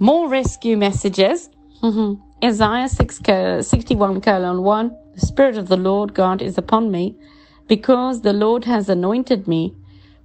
[0.00, 1.50] More rescue messages.
[1.82, 2.44] Mm-hmm.
[2.44, 3.20] Isaiah 6,
[3.66, 4.96] 61 colon 1.
[5.14, 7.16] The Spirit of the Lord God is upon me
[7.68, 9.74] because the Lord has anointed me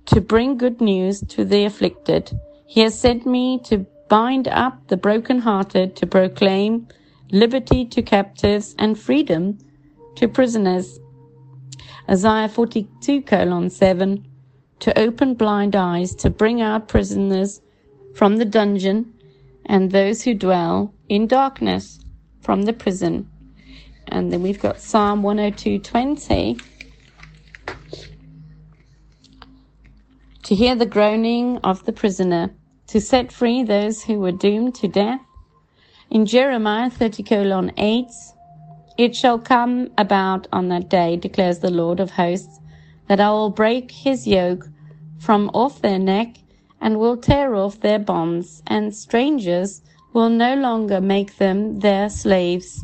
[0.06, 2.32] to bring good news to the afflicted
[2.68, 6.88] he has sent me to bind up the brokenhearted, to proclaim
[7.32, 9.58] liberty to captives and freedom
[10.18, 11.00] to prisoners.
[12.10, 14.28] Isaiah 42 colon 7
[14.80, 17.62] to open blind eyes, to bring out prisoners
[18.14, 19.14] from the dungeon
[19.68, 22.00] and those who dwell in darkness
[22.42, 23.30] from the prison.
[24.08, 26.62] And then we've got Psalm 102:20
[30.44, 32.56] to hear the groaning of the prisoner,
[32.88, 35.20] to set free those who were doomed to death.
[36.10, 38.06] In Jeremiah 30 colon 8,
[38.98, 42.62] it shall come about on that day, declares the Lord of hosts,
[43.10, 44.70] that I will break his yoke
[45.20, 46.38] from off their neck
[46.80, 49.82] and will tear off their bonds, and strangers
[50.14, 52.84] will no longer make them their slaves.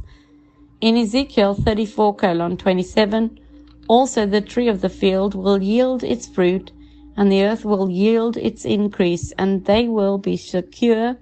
[0.81, 3.39] In Ezekiel 34 colon 27,
[3.87, 6.71] also the tree of the field will yield its fruit,
[7.15, 11.17] and the earth will yield its increase, and they will be secure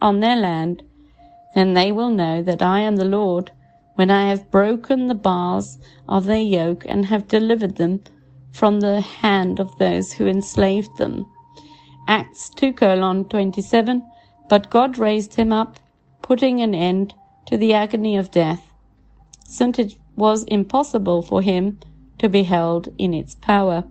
[0.00, 0.82] on their land.
[1.54, 3.50] Then they will know that I am the Lord,
[3.96, 5.78] when I have broken the bars
[6.08, 8.00] of their yoke and have delivered them
[8.52, 11.26] from the hand of those who enslaved them.
[12.08, 14.02] Acts 2 colon 27.
[14.48, 15.78] But God raised him up,
[16.22, 17.12] putting an end
[17.46, 18.62] to the agony of death,
[19.44, 21.78] since it was impossible for him
[22.18, 23.84] to be held in its power.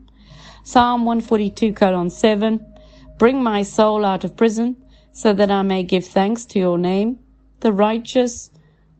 [0.63, 2.59] Psalm 142 colon 7.
[3.19, 4.75] Bring my soul out of prison,
[5.13, 7.19] so that I may give thanks to your name.
[7.59, 8.49] The righteous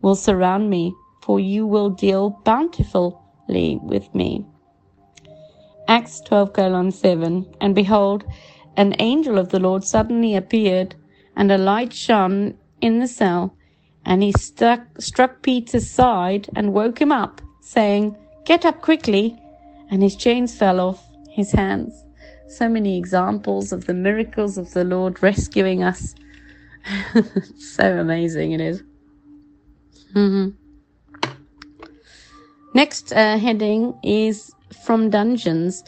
[0.01, 0.93] will surround me,
[1.23, 4.45] for you will deal bountifully with me.
[5.87, 7.45] Acts 12 colon 7.
[7.61, 8.23] And behold,
[8.77, 10.95] an angel of the Lord suddenly appeared,
[11.35, 13.55] and a light shone in the cell.
[14.05, 18.15] And he struck, struck Peter's side and woke him up, saying,
[18.45, 19.37] Get up quickly.
[19.89, 22.05] And his chains fell off his hands.
[22.47, 26.15] So many examples of the miracles of the Lord rescuing us.
[27.57, 28.83] so amazing it is.
[30.13, 30.49] Mm-hmm.
[32.73, 34.51] Next uh, heading is
[34.85, 35.83] from dungeons.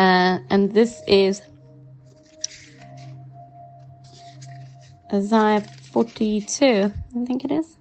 [0.00, 1.42] Uh, and this is
[5.12, 5.60] Isaiah
[5.92, 7.76] 42, I think it is.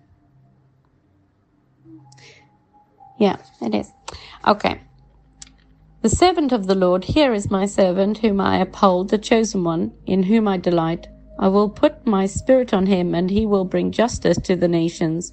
[3.17, 3.93] Yeah, it is.
[4.45, 4.82] Okay.
[6.01, 9.93] The servant of the Lord, here is my servant, whom I uphold, the chosen one,
[10.05, 11.07] in whom I delight.
[11.39, 15.32] I will put my spirit on him, and he will bring justice to the nations.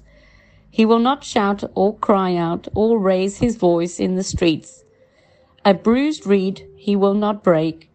[0.69, 4.85] He will not shout or cry out or raise his voice in the streets.
[5.65, 7.89] A bruised reed he will not break,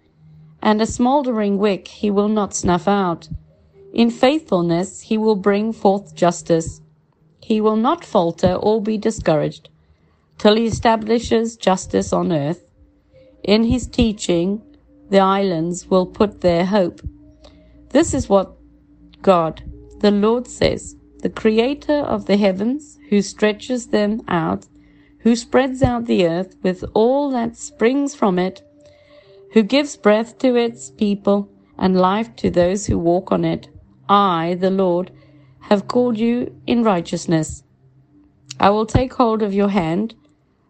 [0.63, 3.29] and a smouldering wick he will not snuff out.
[3.93, 6.81] In faithfulness he will bring forth justice.
[7.41, 9.69] He will not falter or be discouraged
[10.39, 12.65] till he establishes justice on earth.
[13.43, 14.63] In his teaching,
[15.11, 17.01] the islands will put their hope.
[17.91, 18.57] This is what
[19.21, 19.63] God,
[20.01, 24.67] the Lord says, the creator of the heavens, who stretches them out
[25.23, 28.63] who spreads out the earth with all that springs from it,
[29.53, 31.49] who gives breath to its people
[31.79, 33.69] and life to those who walk on it.
[34.09, 35.13] I, the Lord,
[35.61, 37.63] have called you in righteousness.
[38.59, 40.15] I will take hold of your hand,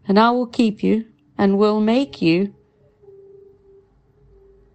[0.07, 1.07] and I will keep you,
[1.39, 2.55] and will make you,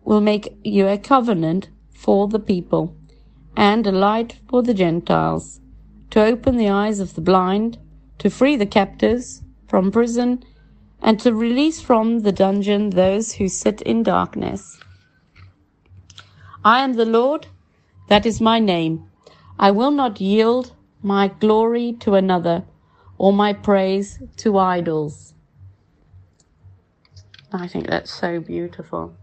[0.03, 2.95] will make you a covenant for the people,
[3.55, 5.59] and a light for the Gentiles,
[6.09, 7.77] to open the eyes of the blind,
[8.17, 10.43] to free the captives, from prison
[11.01, 14.79] and to release from the dungeon those who sit in darkness.
[16.63, 17.47] I am the Lord,
[18.09, 19.09] that is my name.
[19.59, 22.65] I will not yield my glory to another
[23.17, 25.33] or my praise to idols.
[27.51, 29.15] I think that's so beautiful.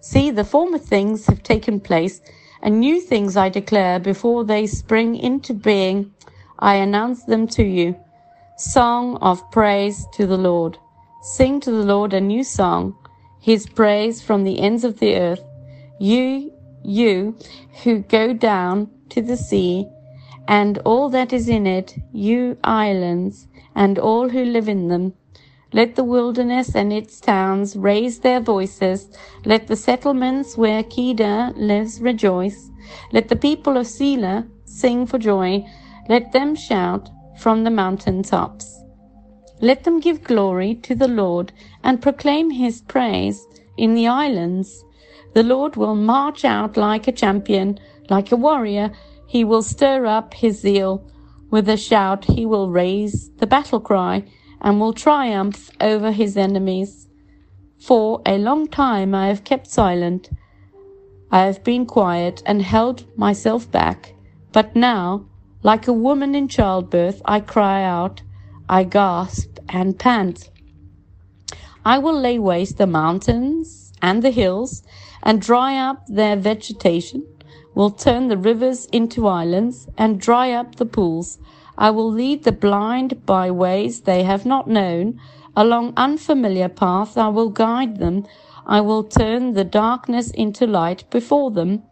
[0.00, 2.20] See, the former things have taken place,
[2.62, 6.14] and new things I declare before they spring into being.
[6.58, 7.96] I announce them to you.
[8.58, 10.78] Song of praise to the Lord.
[11.20, 12.96] Sing to the Lord a new song,
[13.38, 15.44] his praise from the ends of the earth.
[16.00, 17.36] You, you
[17.84, 19.86] who go down to the sea
[20.48, 25.12] and all that is in it, you islands and all who live in them.
[25.74, 29.10] Let the wilderness and its towns raise their voices.
[29.44, 32.70] Let the settlements where Kedar lives rejoice.
[33.12, 35.66] Let the people of Sela sing for joy.
[36.08, 38.82] Let them shout from the mountain tops.
[39.60, 44.84] Let them give glory to the Lord and proclaim his praise in the islands.
[45.34, 47.78] The Lord will march out like a champion,
[48.10, 48.92] like a warrior.
[49.26, 51.10] He will stir up his zeal.
[51.50, 54.24] With a shout, he will raise the battle cry
[54.60, 57.08] and will triumph over his enemies.
[57.78, 60.30] For a long time I have kept silent.
[61.30, 64.14] I have been quiet and held myself back.
[64.52, 65.26] But now
[65.66, 68.22] like a woman in childbirth, I cry out,
[68.68, 70.48] I gasp and pant.
[71.84, 74.84] I will lay waste the mountains and the hills
[75.24, 77.26] and dry up their vegetation,
[77.74, 81.38] will turn the rivers into islands and dry up the pools.
[81.76, 85.20] I will lead the blind by ways they have not known.
[85.56, 88.24] Along unfamiliar paths I will guide them.
[88.68, 91.82] I will turn the darkness into light before them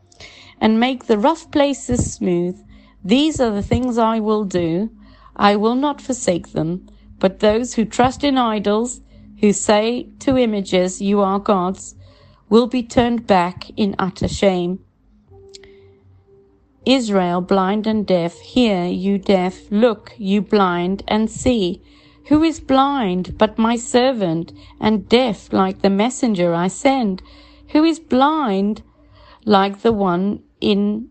[0.61, 2.57] and make the rough places smooth.
[3.05, 4.91] These are the things I will do.
[5.37, 6.89] I will not forsake them.
[7.19, 9.03] But those who trust in idols,
[9.41, 11.97] who say to images, You are gods,
[12.49, 14.79] will be turned back in utter shame.
[16.87, 21.83] Israel, blind and deaf, hear, you deaf, look, you blind, and see.
[22.29, 27.23] Who is blind but my servant, and deaf like the messenger I send?
[27.71, 28.83] Who is blind
[29.45, 31.09] like the one in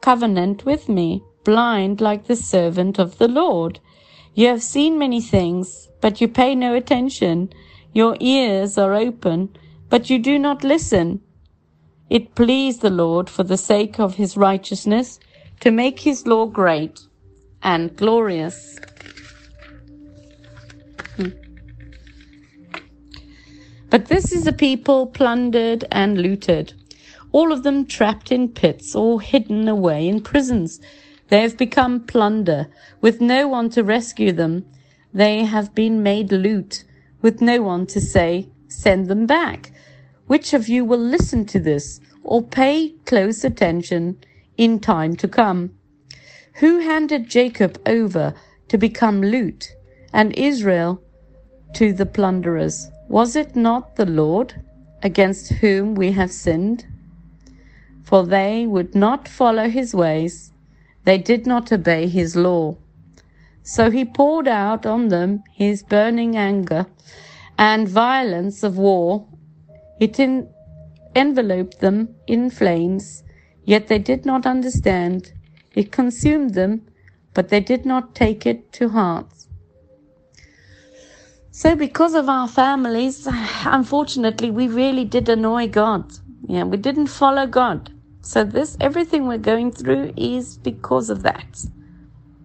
[0.00, 3.78] covenant with me, blind like the servant of the Lord?
[4.34, 7.52] You have seen many things, but you pay no attention.
[7.92, 9.56] Your ears are open,
[9.88, 11.20] but you do not listen.
[12.10, 15.20] It pleased the Lord for the sake of his righteousness
[15.60, 17.00] to make his law great
[17.62, 18.78] and glorious.
[21.16, 21.28] Hmm.
[23.90, 26.74] But this is a people plundered and looted,
[27.32, 30.80] all of them trapped in pits or hidden away in prisons.
[31.28, 32.68] They have become plunder,
[33.00, 34.66] with no one to rescue them.
[35.12, 36.84] They have been made loot,
[37.22, 39.72] with no one to say, Send them back.
[40.26, 44.18] Which of you will listen to this or pay close attention
[44.56, 45.72] in time to come?
[46.54, 48.34] Who handed Jacob over
[48.68, 49.74] to become loot
[50.12, 51.02] and Israel
[51.74, 52.90] to the plunderers?
[53.08, 54.62] Was it not the Lord
[55.02, 56.86] against whom we have sinned?
[58.02, 60.52] For they would not follow his ways,
[61.04, 62.76] they did not obey his law.
[63.62, 66.86] So he poured out on them his burning anger
[67.56, 69.26] and violence of war
[70.00, 70.48] it in,
[71.14, 73.22] enveloped them in flames,
[73.64, 75.32] yet they did not understand.
[75.74, 76.86] It consumed them,
[77.32, 79.32] but they did not take it to heart.
[81.50, 83.28] So, because of our families,
[83.64, 86.12] unfortunately, we really did annoy God.
[86.48, 87.90] Yeah, we didn't follow God.
[88.24, 91.66] So, this everything we're going through is because of that.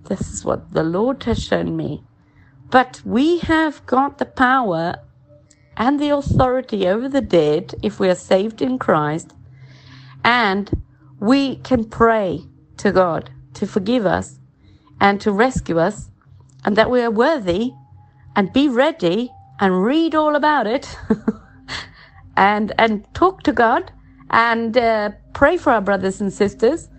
[0.10, 2.04] This is what the Lord has shown me.
[2.70, 4.96] But we have got the power
[5.78, 9.34] and the authority over the dead if we are saved in Christ.
[10.22, 10.70] And
[11.18, 12.42] we can pray
[12.78, 14.38] to God to forgive us
[15.00, 16.10] and to rescue us,
[16.66, 17.72] and that we are worthy
[18.36, 20.98] and be ready and read all about it
[22.36, 23.94] and and talk to God
[24.30, 26.90] and uh, pray for our brothers and sisters,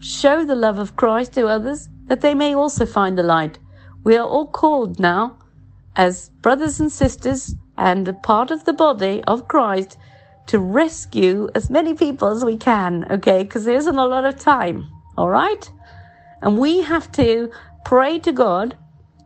[0.00, 3.58] show the love of Christ to others that they may also find the light.
[4.02, 5.38] We are all called now
[5.96, 9.96] as brothers and sisters and a part of the body of Christ
[10.46, 13.42] to rescue as many people as we can, okay?
[13.42, 15.70] Because there isn't a lot of time, all right?
[16.42, 17.50] And we have to
[17.84, 18.76] pray to God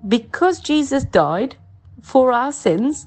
[0.06, 1.56] because Jesus died
[2.02, 3.06] for our sins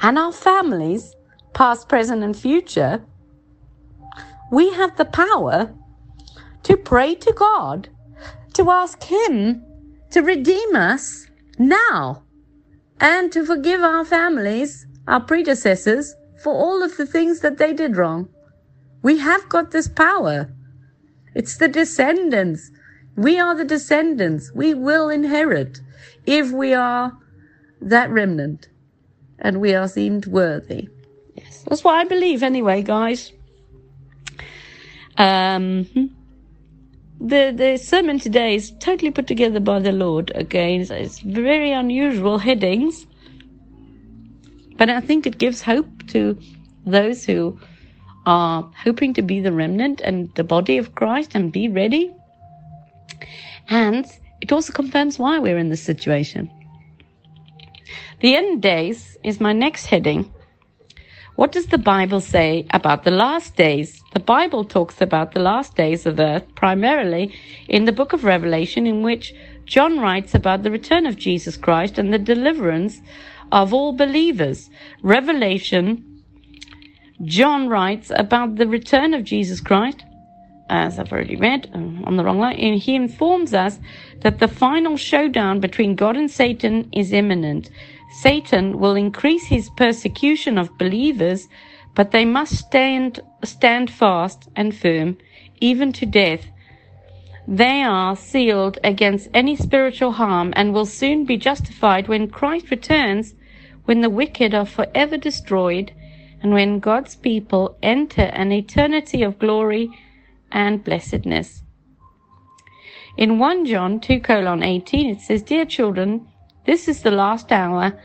[0.00, 1.14] and our families,
[1.52, 3.04] past, present, and future.
[4.50, 5.74] We have the power
[6.64, 7.88] to pray to God,
[8.54, 9.64] to ask Him
[10.10, 11.26] to redeem us
[11.58, 12.22] now
[13.00, 17.96] and to forgive our families, our predecessors, for all of the things that they did
[17.96, 18.28] wrong.
[19.02, 20.50] We have got this power.
[21.34, 22.70] It's the descendants.
[23.16, 24.52] We are the descendants.
[24.54, 25.80] We will inherit
[26.26, 27.12] if we are
[27.80, 28.68] that remnant
[29.38, 30.88] and we are deemed worthy.
[31.34, 33.32] Yes, that's what I believe anyway, guys.
[35.16, 36.06] Um, hmm
[37.20, 40.30] the the sermon today is totally put together by the Lord.
[40.34, 43.06] Again, it's, it's very unusual headings,
[44.76, 46.38] but I think it gives hope to
[46.84, 47.58] those who
[48.26, 52.12] are hoping to be the remnant and the body of Christ and be ready.
[53.68, 54.06] And
[54.40, 56.50] it also confirms why we're in this situation.
[58.20, 60.33] The end days is my next heading.
[61.36, 64.04] What does the Bible say about the last days?
[64.12, 67.34] The Bible talks about the last days of earth primarily
[67.68, 71.98] in the book of Revelation, in which John writes about the return of Jesus Christ
[71.98, 73.00] and the deliverance
[73.50, 74.70] of all believers.
[75.02, 76.22] Revelation,
[77.24, 80.04] John writes about the return of Jesus Christ,
[80.70, 83.80] as I've already read uh, on the wrong line, and he informs us
[84.20, 87.70] that the final showdown between God and Satan is imminent.
[88.20, 91.48] Satan will increase his persecution of believers,
[91.94, 95.18] but they must stand, stand fast and firm,
[95.60, 96.46] even to death.
[97.48, 103.34] They are sealed against any spiritual harm and will soon be justified when Christ returns,
[103.84, 105.92] when the wicked are forever destroyed,
[106.40, 109.90] and when God's people enter an eternity of glory
[110.52, 111.62] and blessedness.
[113.16, 116.28] In 1 John 2 colon 18, it says, Dear children,
[116.66, 117.98] this is the last hour,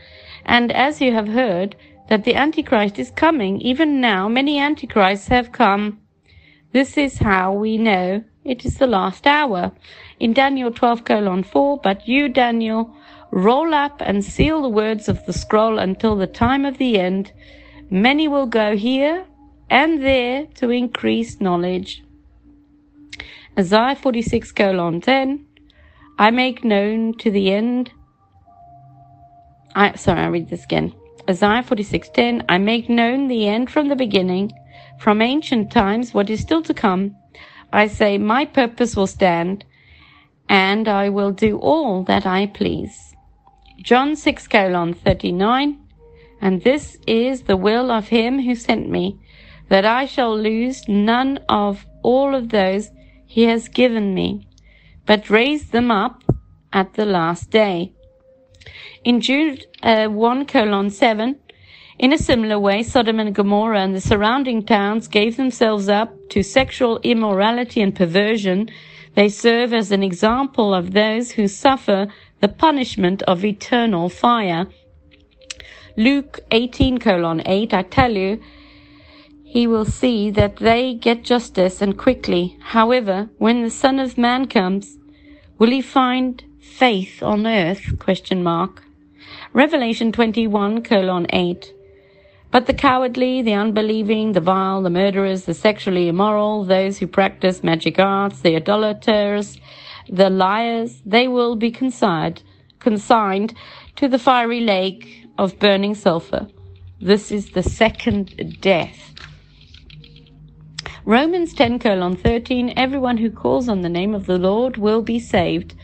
[0.44, 1.76] and as you have heard
[2.08, 6.00] that the Antichrist is coming, even now many Antichrists have come.
[6.72, 9.72] This is how we know it is the last hour.
[10.18, 12.94] In Daniel 12 colon 4, but you, Daniel,
[13.30, 17.32] roll up and seal the words of the scroll until the time of the end.
[17.90, 19.24] Many will go here
[19.68, 22.02] and there to increase knowledge.
[23.58, 25.46] Isaiah 46 colon 10.
[26.18, 27.92] I make known to the end.
[29.74, 30.94] I, sorry, I read this again.
[31.28, 34.52] Isaiah 46:10 I make known the end from the beginning.
[34.98, 37.16] From ancient times what is still to come
[37.72, 39.64] I say my purpose will stand
[40.48, 43.14] and I will do all that I please.
[43.80, 45.78] John 6 colon 39
[46.40, 49.20] and this is the will of him who sent me
[49.68, 52.90] that I shall lose none of all of those
[53.26, 54.48] he has given me
[55.06, 56.24] but raise them up
[56.72, 57.92] at the last day
[59.04, 61.36] in Jude uh, 1 colon 7,
[62.00, 66.42] in a similar way, Sodom and Gomorrah and the surrounding towns gave themselves up to
[66.42, 68.70] sexual immorality and perversion.
[69.16, 72.06] They serve as an example of those who suffer
[72.40, 74.66] the punishment of eternal fire.
[75.94, 78.40] Luke 18 colon 8, I tell you,
[79.44, 82.56] he will see that they get justice and quickly.
[82.62, 84.96] However, when the Son of Man comes,
[85.58, 87.98] will he find faith on earth?
[87.98, 88.82] Question mark.
[89.52, 91.74] Revelation 21 colon 8.
[92.50, 97.62] But the cowardly, the unbelieving, the vile, the murderers, the sexually immoral, those who practice
[97.62, 99.58] magic arts, the idolaters,
[100.08, 102.42] the liars, they will be consigned,
[102.78, 103.54] consigned
[103.96, 106.48] to the fiery lake of burning sulfur.
[107.00, 109.14] This is the second death.
[111.04, 115.18] Romans 10 colon 13, everyone who calls on the name of the Lord will be
[115.18, 115.74] saved.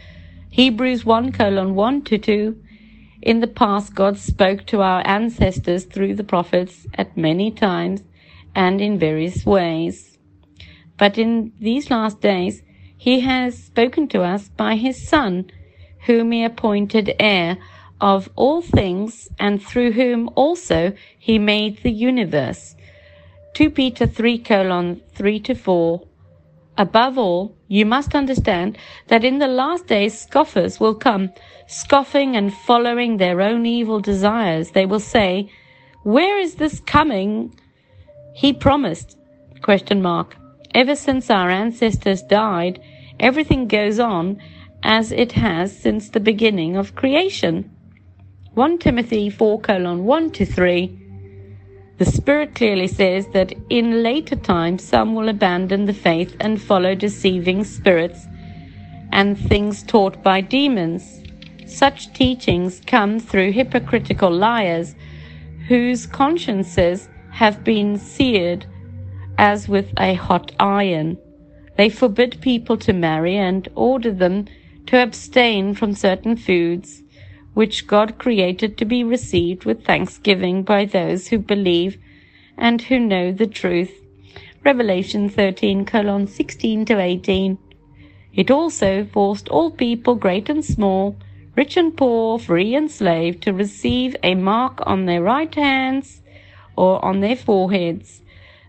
[0.57, 2.63] Hebrews 1 colon 1 to 2,
[3.21, 8.03] in the past, God spoke to our ancestors through the prophets at many times
[8.55, 10.17] and in various ways.
[10.97, 12.63] But in these last days,
[12.97, 15.51] He has spoken to us by His Son,
[16.07, 17.59] whom He appointed heir
[18.01, 22.77] of all things and through whom also He made the universe.
[23.53, 26.03] 2 Peter 3 colon 3 to 4
[26.79, 31.33] Above all, you must understand that in the last days scoffers will come,
[31.67, 34.71] scoffing and following their own evil desires.
[34.71, 35.51] They will say,
[36.03, 37.59] Where is this coming?
[38.35, 39.19] He promised.
[39.63, 40.37] Question mark.
[40.75, 42.81] Ever since our ancestors died,
[43.19, 44.41] everything goes on
[44.83, 47.71] as it has since the beginning of creation.
[48.55, 51.06] 1 Timothy 4 colon 1 to 3
[51.99, 56.95] the Spirit clearly says that in later times some will abandon the faith and follow
[56.95, 58.27] deceiving spirits
[59.13, 61.23] and things taught by demons.
[61.67, 64.95] Such teachings come through hypocritical liars
[65.69, 68.67] whose consciences have been seared
[69.39, 71.17] as with a hot iron.
[71.77, 74.47] They forbid people to marry and order them
[74.87, 77.03] to abstain from certain foods
[77.57, 81.97] which God created to be received with thanksgiving by those who believe
[82.59, 83.95] and who know the truth.
[84.63, 87.57] Revelation 13 colon 16 to 18.
[88.35, 91.17] It also forced all people, great and small,
[91.57, 96.21] rich and poor, free and slave, to receive a mark on their right hands
[96.77, 98.21] or on their foreheads,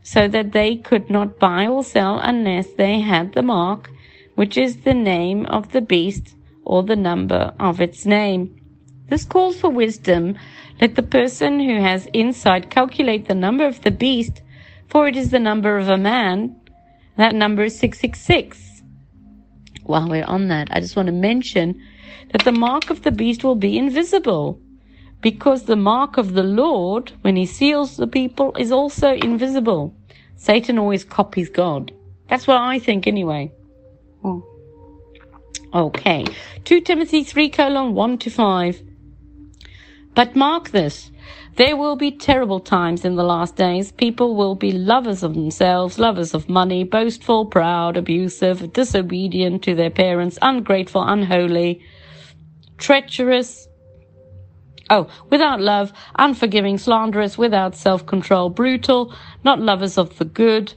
[0.01, 3.91] so that they could not buy or sell unless they had the mark,
[4.35, 8.56] which is the name of the beast or the number of its name.
[9.09, 10.37] This calls for wisdom.
[10.81, 14.41] Let the person who has insight calculate the number of the beast,
[14.87, 16.55] for it is the number of a man.
[17.15, 18.83] That number is 666.
[19.83, 21.81] While we're on that, I just want to mention
[22.31, 24.59] that the mark of the beast will be invisible
[25.21, 29.95] because the mark of the Lord, when he seals the people, is also invisible.
[30.35, 31.91] Satan always copies God.
[32.29, 33.51] That's what I think anyway.
[34.23, 34.43] Oh.
[35.73, 36.25] Okay.
[36.65, 38.81] 2 Timothy 3 colon 1 to 5.
[40.17, 41.11] But mark this.
[41.57, 43.91] There will be terrible times in the last days.
[43.91, 49.91] People will be lovers of themselves, lovers of money, boastful, proud, abusive, disobedient to their
[49.91, 51.83] parents, ungrateful, unholy,
[52.79, 53.67] treacherous,
[54.89, 59.13] Oh, without love, unforgiving, slanderous, without self-control, brutal,
[59.43, 60.73] not lovers of the good,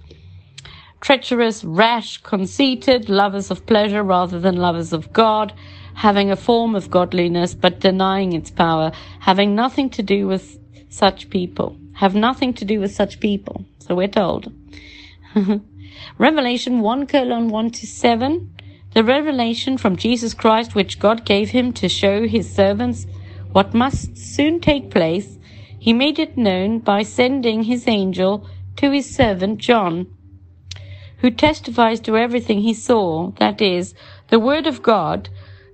[1.01, 5.55] treacherous, rash, conceited, lovers of pleasure rather than lovers of God,
[6.01, 11.29] having a form of godliness but denying its power, having nothing to do with such
[11.29, 11.77] people.
[11.93, 13.67] Have nothing to do with such people.
[13.81, 14.51] So we're told.
[16.19, 18.51] revelation 1 colon 1 to 7.
[18.95, 23.07] The revelation from Jesus Christ which God gave him to show his servants
[23.53, 25.39] what must soon take place,
[25.79, 30.07] he made it known by sending his angel to his servant John,
[31.19, 33.95] who testifies to everything he saw, that is,
[34.29, 35.29] the word of God,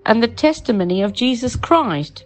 [0.07, 2.25] and the testimony of Jesus Christ.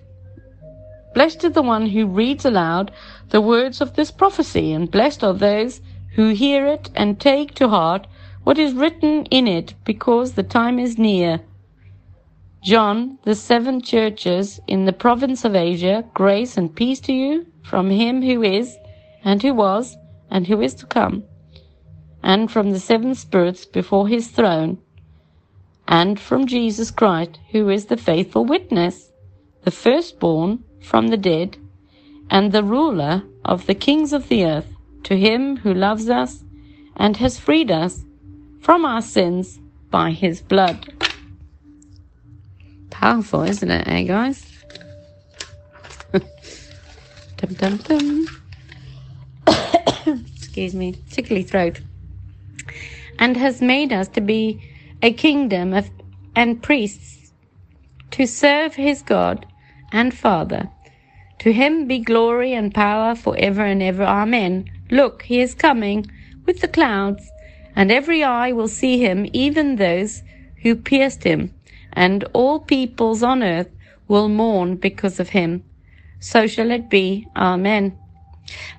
[1.15, 2.93] Blessed is the one who reads aloud
[3.31, 5.81] the words of this prophecy, and blessed are those
[6.15, 8.07] who hear it and take to heart
[8.45, 11.41] what is written in it, because the time is near.
[12.63, 17.91] John, the seven churches in the province of Asia, grace and peace to you from
[17.91, 18.77] him who is,
[19.25, 19.97] and who was,
[20.31, 21.25] and who is to come,
[22.23, 24.79] and from the seven spirits before his throne,
[25.91, 29.11] and from Jesus Christ, who is the faithful witness,
[29.65, 31.57] the firstborn from the dead,
[32.31, 34.73] and the ruler of the kings of the earth,
[35.03, 36.45] to him who loves us
[36.97, 38.05] and has freed us
[38.61, 39.59] from our sins
[39.91, 40.87] by his blood.
[42.91, 44.47] Powerful, isn't it, eh, guys?
[46.13, 48.27] dum dum dum.
[50.37, 51.81] Excuse me, tickly throat.
[53.19, 54.70] And has made us to be
[55.03, 55.91] a kingdom of
[56.37, 57.33] and priests
[58.11, 59.47] to serve his God
[59.93, 60.71] and Father.
[61.41, 64.05] To him be glory and power for ever and ever.
[64.05, 64.71] Amen.
[64.91, 66.07] Look, he is coming
[66.47, 67.33] with the clouds,
[67.75, 70.23] and every eye will see him, even those
[70.63, 71.55] who pierced him,
[71.93, 73.71] and all peoples on earth
[74.07, 75.65] will mourn because of him.
[76.19, 77.29] So shall it be.
[77.35, 77.97] Amen.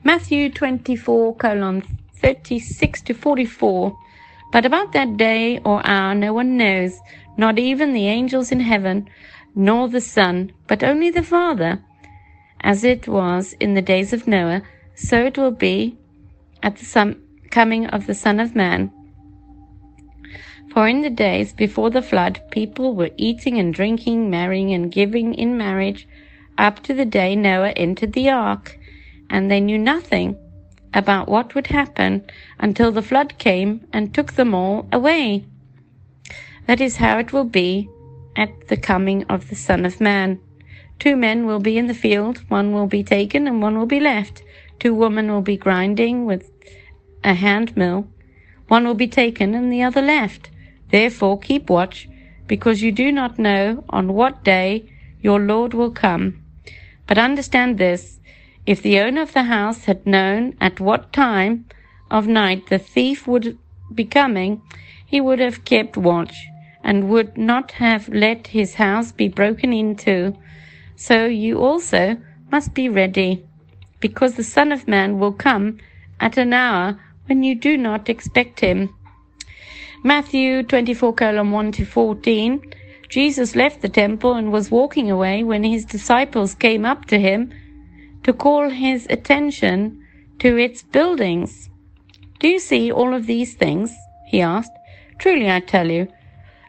[0.04, 3.98] Matthew 24 colon 36 to 44.
[4.52, 7.00] But about that day or hour no one knows,
[7.38, 9.10] not even the angels in heaven,
[9.56, 11.82] nor the Son, but only the Father.
[12.60, 14.62] As it was in the days of Noah,
[14.94, 15.98] so it will be
[16.62, 17.18] at the
[17.50, 18.92] coming of the Son of Man.
[20.74, 25.34] For in the days before the flood, people were eating and drinking, marrying and giving
[25.34, 26.08] in marriage,
[26.58, 28.78] up to the day Noah entered the ark,
[29.30, 30.38] and they knew nothing
[30.94, 32.24] about what would happen
[32.60, 35.46] until the flood came and took them all away.
[36.68, 37.90] That is how it will be
[38.36, 40.40] at the coming of the Son of Man.
[41.00, 44.00] Two men will be in the field, one will be taken and one will be
[44.00, 44.44] left.
[44.80, 46.52] Two women will be grinding with
[47.24, 48.08] a hand mill,
[48.68, 50.50] one will be taken and the other left.
[50.90, 52.08] Therefore keep watch,
[52.48, 56.44] because you do not know on what day your Lord will come.
[57.08, 58.20] But understand this,
[58.66, 61.66] if the owner of the house had known at what time
[62.10, 63.58] of night the thief would
[63.94, 64.62] be coming,
[65.06, 66.48] he would have kept watch,
[66.84, 70.36] and would not have let his house be broken into.
[70.96, 72.18] So you also
[72.52, 73.44] must be ready,
[74.00, 75.80] because the Son of Man will come
[76.20, 78.94] at an hour when you do not expect him.
[80.04, 82.74] Matthew 24 colon 1 to 14.
[83.10, 87.54] Jesus left the temple and was walking away when his disciples came up to him
[88.24, 90.06] to call his attention
[90.40, 91.70] to its buildings.
[92.40, 93.96] Do you see all of these things?
[94.28, 94.72] he asked.
[95.20, 96.08] Truly I tell you,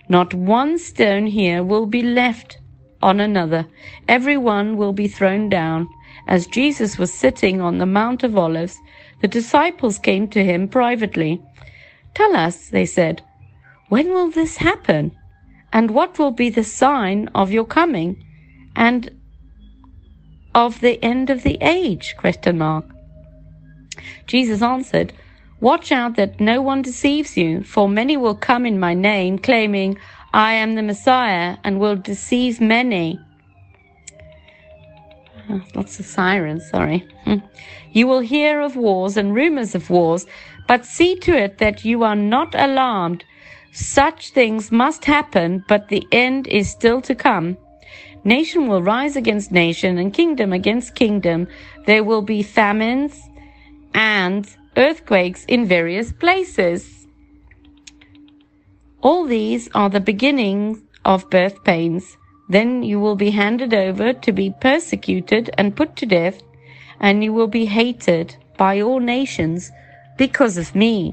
[0.09, 2.59] not one stone here will be left
[3.01, 3.67] on another.
[4.09, 5.89] Every one will be thrown down.
[6.29, 8.79] As Jesus was sitting on the Mount of Olives,
[9.21, 11.41] the disciples came to him privately.
[12.15, 13.23] Tell us, they said,
[13.89, 15.13] when will this happen?
[15.73, 18.23] And what will be the sign of your coming?
[18.77, 19.11] And
[20.55, 22.15] of the end of the age?
[22.17, 22.85] Question mark.
[24.27, 25.13] Jesus answered,
[25.61, 29.97] Watch out that no one deceives you, for many will come in my name, claiming,
[30.35, 33.21] I am the Messiah, and will deceive many.
[35.49, 37.07] Oh, lots of sirens, sorry.
[37.25, 37.37] Hmm.
[37.93, 40.27] You will hear of wars and rumors of wars,
[40.67, 43.25] but see to it that you are not alarmed.
[43.73, 47.57] Such things must happen, but the end is still to come.
[48.25, 51.49] Nation will rise against nation and kingdom against kingdom.
[51.87, 53.21] There will be famines
[53.95, 57.09] and earthquakes in various places.
[59.01, 62.17] All these are the beginnings of birth pains.
[62.49, 66.41] Then you will be handed over to be persecuted and put to death,
[67.01, 69.73] and you will be hated by all nations
[70.17, 71.13] because of me.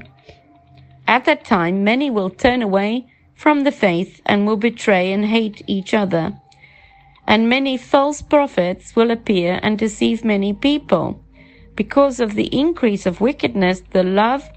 [1.08, 5.62] At that time, many will turn away from the faith and will betray and hate
[5.66, 6.39] each other
[7.30, 11.24] and many false prophets will appear and deceive many people.
[11.76, 14.50] Because of the increase of wickedness, the love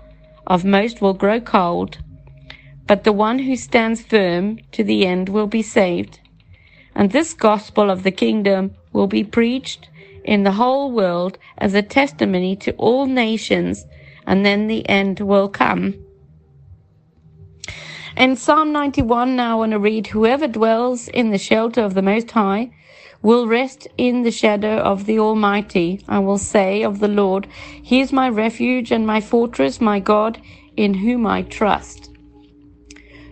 [0.48, 2.00] of most will grow cold,
[2.88, 6.20] but the one who stands firm to the end will be saved.
[6.96, 9.92] And this gospel of the kingdom will be preached
[10.24, 13.86] in the whole world as a testimony to all nations,
[14.26, 16.03] and then the end will come.
[18.16, 22.04] In Psalm 91, now I want to read, Whoever dwells in the shelter of the
[22.04, 22.70] Most High
[23.24, 26.00] will rest in the shadow of the Almighty.
[26.08, 27.48] I will say of the Lord,
[27.82, 30.40] He is my refuge and my fortress, my God,
[30.78, 32.12] in whom I trust.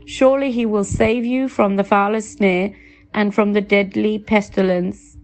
[0.07, 2.73] Surely He will save you from the foulest snare
[3.13, 5.15] and from the deadly pestilence.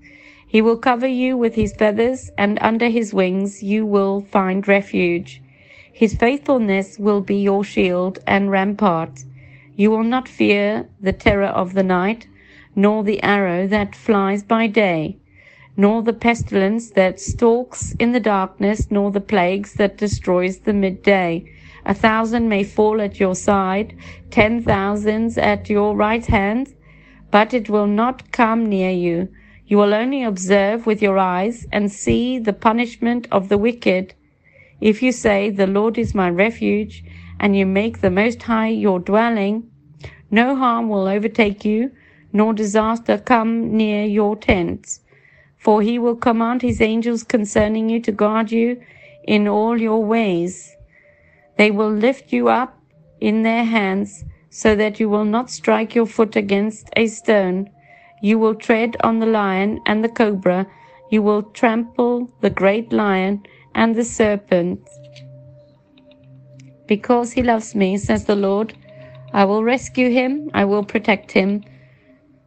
[0.45, 5.41] He will cover you with His feathers, and under His wings you will find refuge.
[5.91, 9.23] His faithfulness will be your shield and rampart.
[9.77, 12.27] You will not fear the terror of the night,
[12.75, 15.17] nor the arrow that flies by day,
[15.77, 21.45] nor the pestilence that stalks in the darkness, nor the plagues that destroys the midday.
[21.85, 23.95] A thousand may fall at your side,
[24.31, 26.73] ten thousands at your right hand,
[27.29, 29.29] but it will not come near you.
[29.67, 34.15] You will only observe with your eyes and see the punishment of the wicked.
[34.81, 37.03] If you say, The Lord is my refuge,
[37.39, 39.69] and you make the Most High your dwelling,
[40.29, 41.91] no harm will overtake you,
[42.33, 45.01] nor disaster come near your tents.
[45.57, 48.81] For he will command his angels concerning you to guard you
[49.23, 50.75] in all your ways.
[51.57, 52.79] They will lift you up
[53.19, 57.69] in their hands, so that you will not strike your foot against a stone.
[58.21, 60.67] You will tread on the lion and the cobra.
[61.11, 63.43] You will trample the great lion
[63.75, 64.79] and the serpent.
[66.87, 68.73] Because he loves me, says the Lord,
[69.33, 71.63] I will rescue him, I will protect him.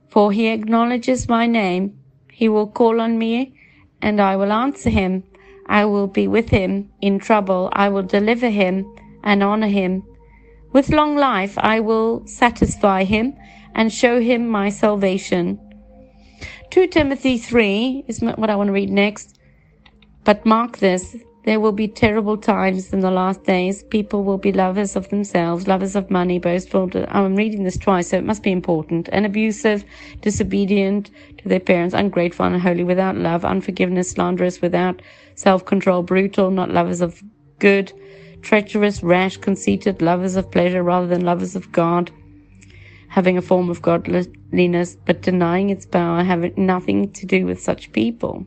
[0.09, 1.99] For he acknowledges my name,
[2.33, 3.55] he will call on me,
[4.03, 5.25] and I will answer him.
[5.67, 10.03] I will be with him in trouble, I will deliver him and honor him.
[10.73, 13.37] With long life I will satisfy him
[13.75, 15.59] and show him my salvation.
[16.71, 19.39] 2 Timothy 3 is what I want to read next.
[20.25, 23.83] But mark this, there will be terrible times in the last days.
[23.85, 26.91] People will be lovers of themselves, lovers of money, boastful.
[27.09, 29.09] I'm reading this twice, so it must be important.
[29.11, 29.85] And abusive,
[30.21, 35.01] disobedient to their parents, ungrateful, unholy, without love, unforgiveness, slanderous, without
[35.35, 37.23] self-control, brutal, not lovers of
[37.59, 37.91] good,
[38.43, 42.11] treacherous, rash, conceited, lovers of pleasure rather than lovers of God,
[43.09, 47.93] having a form of godliness, but denying its power, having nothing to do with such
[47.93, 48.45] people.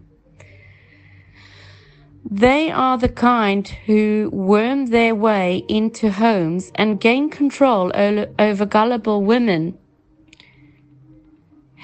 [2.29, 7.91] They are the kind who worm their way into homes and gain control
[8.39, 9.77] over gullible women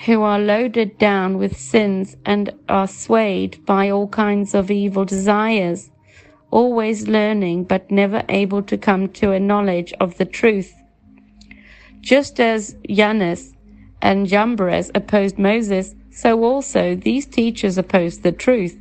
[0.05, 5.91] who are loaded down with sins and are swayed by all kinds of evil desires,
[6.51, 10.73] always learning but never able to come to a knowledge of the truth.
[11.99, 13.53] Just as Jannes
[14.01, 18.77] and Jambres opposed Moses, so also these teachers opposed the truth.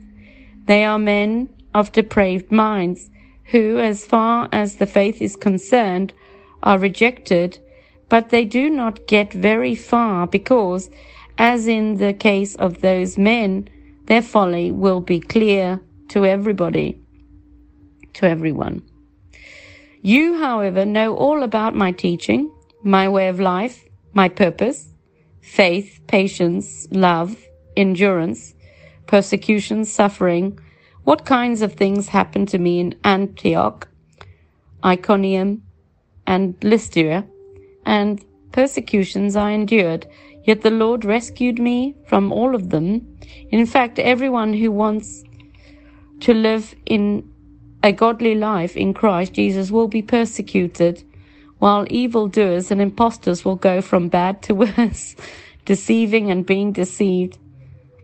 [0.69, 3.09] They are men of depraved minds,
[3.45, 6.13] who, as far as the faith is concerned,
[6.63, 7.59] are rejected,
[8.11, 10.91] but they do not get very far because,
[11.39, 13.71] as in the case of those men,
[14.05, 17.01] their folly will be clear to everybody,
[18.13, 18.83] to everyone.
[20.03, 22.53] You, however, know all about my teaching,
[22.83, 24.93] my way of life, my purpose,
[25.41, 27.39] faith, patience, love,
[27.75, 28.55] endurance,
[29.09, 30.57] persecution, suffering,
[31.03, 33.89] what kinds of things happened to me in Antioch,
[34.85, 35.63] Iconium,
[36.27, 37.27] and Lystra,
[37.85, 40.07] and persecutions I endured,
[40.45, 43.19] yet the Lord rescued me from all of them.
[43.51, 45.25] In fact, everyone who wants
[46.21, 47.29] to live in
[47.83, 51.03] a godly life in Christ Jesus will be persecuted,
[51.59, 55.17] while evildoers and impostors will go from bad to worse,
[55.65, 57.39] deceiving and being deceived.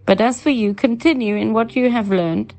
[0.07, 2.55] But as for you, continue in what you have learned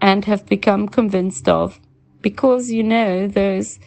[0.00, 1.80] and have become convinced of,
[2.20, 3.78] because you know those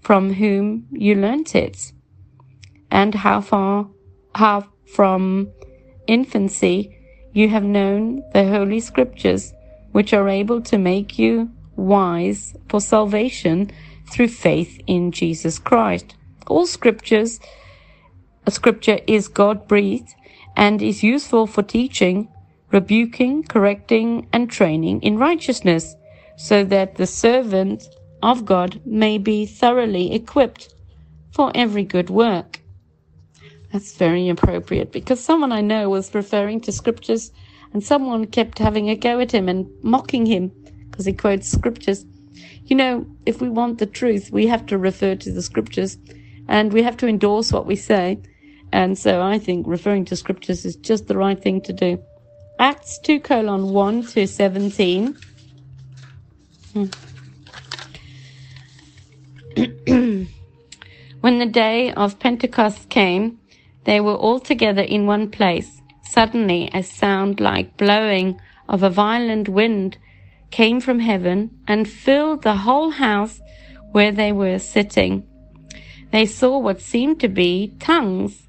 [0.00, 1.92] from whom you learnt it,
[2.90, 3.88] and how far,
[4.34, 5.50] how from
[6.06, 6.98] infancy
[7.32, 9.52] you have known the Holy Scriptures,
[9.92, 13.70] which are able to make you wise for salvation
[14.10, 16.14] through faith in Jesus Christ.
[16.46, 17.40] All scriptures,
[18.46, 20.14] a scripture is God breathed
[20.56, 22.28] and is useful for teaching,
[22.70, 25.94] rebuking, correcting, and training in righteousness,
[26.36, 27.88] so that the servant
[28.22, 30.74] of God may be thoroughly equipped
[31.32, 32.60] for every good work.
[33.72, 37.32] That's very appropriate because someone I know was referring to scriptures
[37.72, 40.52] and someone kept having a go at him and mocking him
[40.90, 42.04] because he quotes scriptures.
[42.66, 45.96] You know, if we want the truth, we have to refer to the scriptures
[46.48, 48.20] and we have to endorse what we say.
[48.72, 52.02] And so I think referring to scriptures is just the right thing to do.
[52.58, 55.16] Acts 2 colon 1 to 17.
[56.72, 56.84] Hmm.
[61.20, 63.38] when the day of Pentecost came,
[63.84, 65.82] they were all together in one place.
[66.04, 69.98] Suddenly, a sound like blowing of a violent wind
[70.50, 73.40] came from heaven and filled the whole house
[73.90, 75.26] where they were sitting.
[76.10, 78.48] They saw what seemed to be tongues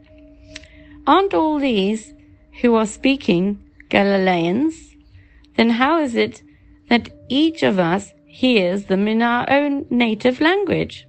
[1.11, 2.13] Aren't all these
[2.61, 3.59] who are speaking
[3.89, 4.95] Galileans?
[5.57, 6.41] Then how is it
[6.87, 11.05] that each of us hears them in our own native language?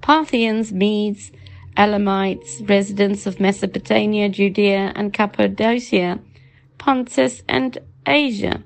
[0.00, 1.30] Parthians, Medes,
[1.76, 6.18] Elamites, residents of Mesopotamia, Judea and Cappadocia,
[6.76, 8.64] Pontus and Asia,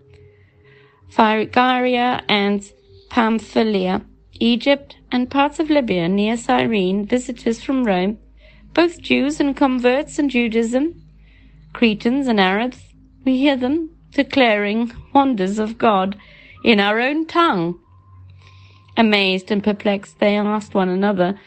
[1.10, 2.72] Phrygia and
[3.10, 4.00] Pamphylia,
[4.40, 8.16] Egypt and parts of Libya near Cyrene, visitors from Rome,
[8.74, 11.02] both Jews and converts in Judaism,
[11.72, 12.82] Cretans and Arabs,
[13.24, 16.16] we hear them declaring wonders of God
[16.64, 17.78] in our own tongue.
[18.96, 21.38] Amazed and perplexed, they asked one another,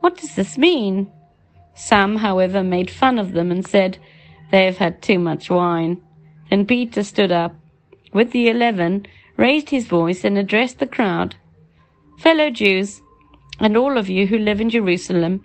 [0.00, 1.10] What does this mean?
[1.74, 3.98] Some, however, made fun of them and said,
[4.50, 6.00] They have had too much wine.
[6.50, 7.54] Then Peter stood up,
[8.12, 9.06] with the eleven,
[9.36, 11.36] raised his voice, and addressed the crowd.
[12.18, 13.00] Fellow Jews,
[13.58, 15.44] and all of you who live in Jerusalem,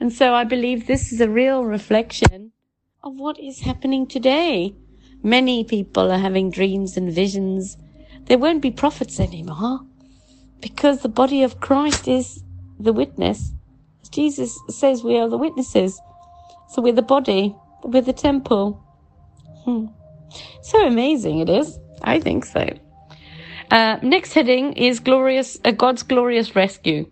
[0.00, 2.52] And so I believe this is a real reflection
[3.02, 4.74] of what is happening today.
[5.22, 7.76] Many people are having dreams and visions.
[8.26, 9.80] There won't be prophets anymore
[10.60, 12.42] because the body of Christ is
[12.78, 13.52] the witness.
[14.10, 16.00] Jesus says we are the witnesses.
[16.70, 18.82] So we're the body, we're the temple.
[19.64, 19.86] Hmm.
[20.62, 21.78] So amazing it is.
[22.02, 22.68] I think so.
[23.70, 27.10] Uh, next heading is glorious, uh, God's glorious rescue.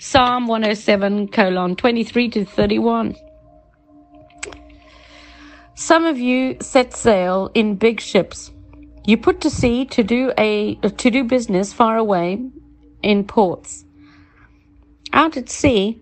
[0.00, 3.16] Psalm 107 colon 23 to 31.
[5.74, 8.52] Some of you set sail in big ships.
[9.06, 12.40] You put to sea to do a to do business far away
[13.02, 13.84] in ports.
[15.12, 16.00] Out at sea,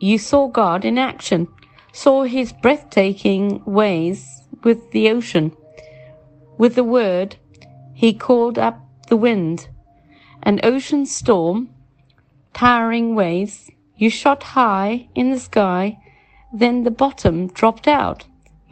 [0.00, 1.48] you saw God in action,
[1.92, 5.54] saw his breathtaking ways with the ocean.
[6.56, 7.36] With the word,
[7.92, 9.68] he called up the wind,
[10.42, 11.68] an ocean storm,
[12.54, 13.70] towering waves.
[13.96, 15.98] You shot high in the sky,
[16.52, 18.24] then the bottom dropped out.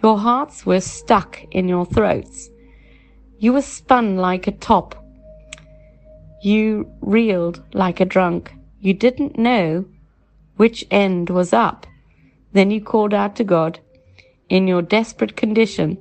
[0.02, 2.50] Your hearts were stuck in your throats.
[3.38, 4.94] You were spun like a top.
[6.42, 8.52] You reeled like a drunk.
[8.80, 9.84] You didn't know
[10.56, 11.86] which end was up.
[12.52, 13.78] Then you called out to God
[14.48, 15.98] in your desperate condition.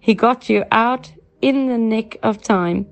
[0.00, 2.86] He got you out in the nick of time.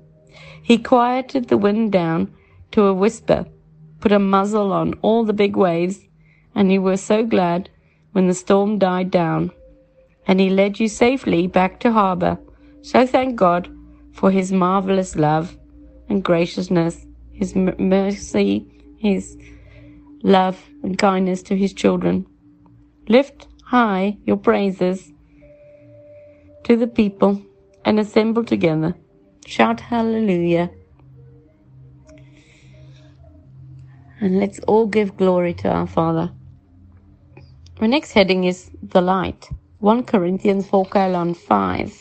[0.61, 2.33] He quieted the wind down
[2.71, 3.45] to a whisper,
[4.03, 6.01] put a muzzle on all the big waves,
[6.53, 7.69] and you were so glad
[8.11, 9.49] when the storm died down.
[10.27, 12.37] And he led you safely back to harbor.
[12.81, 13.69] So thank God
[14.11, 15.57] for his marvelous love
[16.09, 18.67] and graciousness, his mercy
[19.03, 19.37] his
[20.23, 22.25] love and kindness to his children.
[23.07, 25.11] Lift high your praises
[26.63, 27.41] to the people
[27.85, 28.95] and assemble together.
[29.45, 30.71] Shout hallelujah.
[34.23, 36.31] And let's all give glory to our Father.
[37.81, 39.49] Our next heading is the light.
[39.79, 41.93] 1 Corinthians 4 colon 5.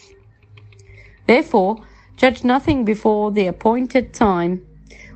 [1.26, 1.78] Therefore,
[2.16, 4.64] judge nothing before the appointed time.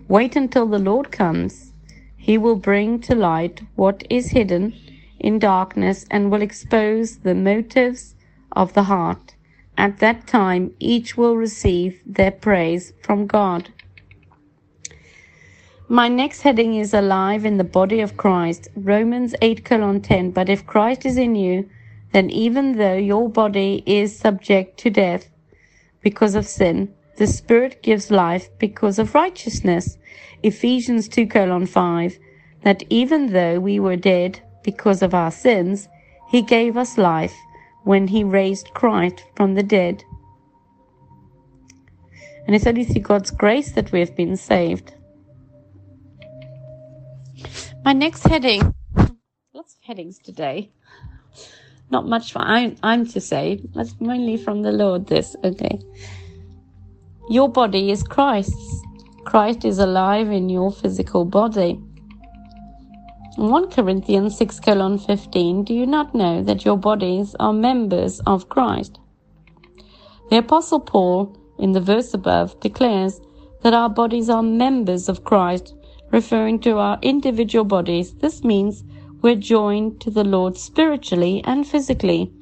[0.08, 1.72] Wait until the Lord comes
[2.16, 4.74] he will bring to light what is hidden
[5.20, 8.16] in darkness and will expose the motives
[8.50, 9.36] of the heart.
[9.78, 13.70] At that time, each will receive their praise from God.
[15.88, 18.66] My next heading is alive in the body of Christ.
[18.74, 20.32] Romans 8 colon 10.
[20.32, 21.70] But if Christ is in you,
[22.10, 25.30] then even though your body is subject to death
[26.00, 29.96] because of sin, the Spirit gives life because of righteousness.
[30.42, 32.18] Ephesians 2 colon 5,
[32.62, 35.88] that even though we were dead because of our sins,
[36.28, 37.36] he gave us life
[37.84, 40.02] when he raised Christ from the dead.
[42.44, 44.92] And it's only through God's grace that we have been saved.
[47.86, 48.74] My next heading,
[49.54, 50.72] lots of headings today.
[51.88, 53.60] Not much for I'm, I'm to say.
[53.76, 55.36] That's mainly from the Lord, this.
[55.44, 55.78] Okay.
[57.30, 58.82] Your body is Christ's.
[59.24, 61.74] Christ is alive in your physical body.
[63.36, 68.48] 1 Corinthians 6 colon 15 Do you not know that your bodies are members of
[68.48, 68.98] Christ?
[70.30, 73.20] The Apostle Paul, in the verse above, declares
[73.62, 75.75] that our bodies are members of Christ,
[76.16, 78.14] referring to our individual bodies.
[78.14, 78.82] This means
[79.20, 82.32] we're joined to the Lord spiritually and physically.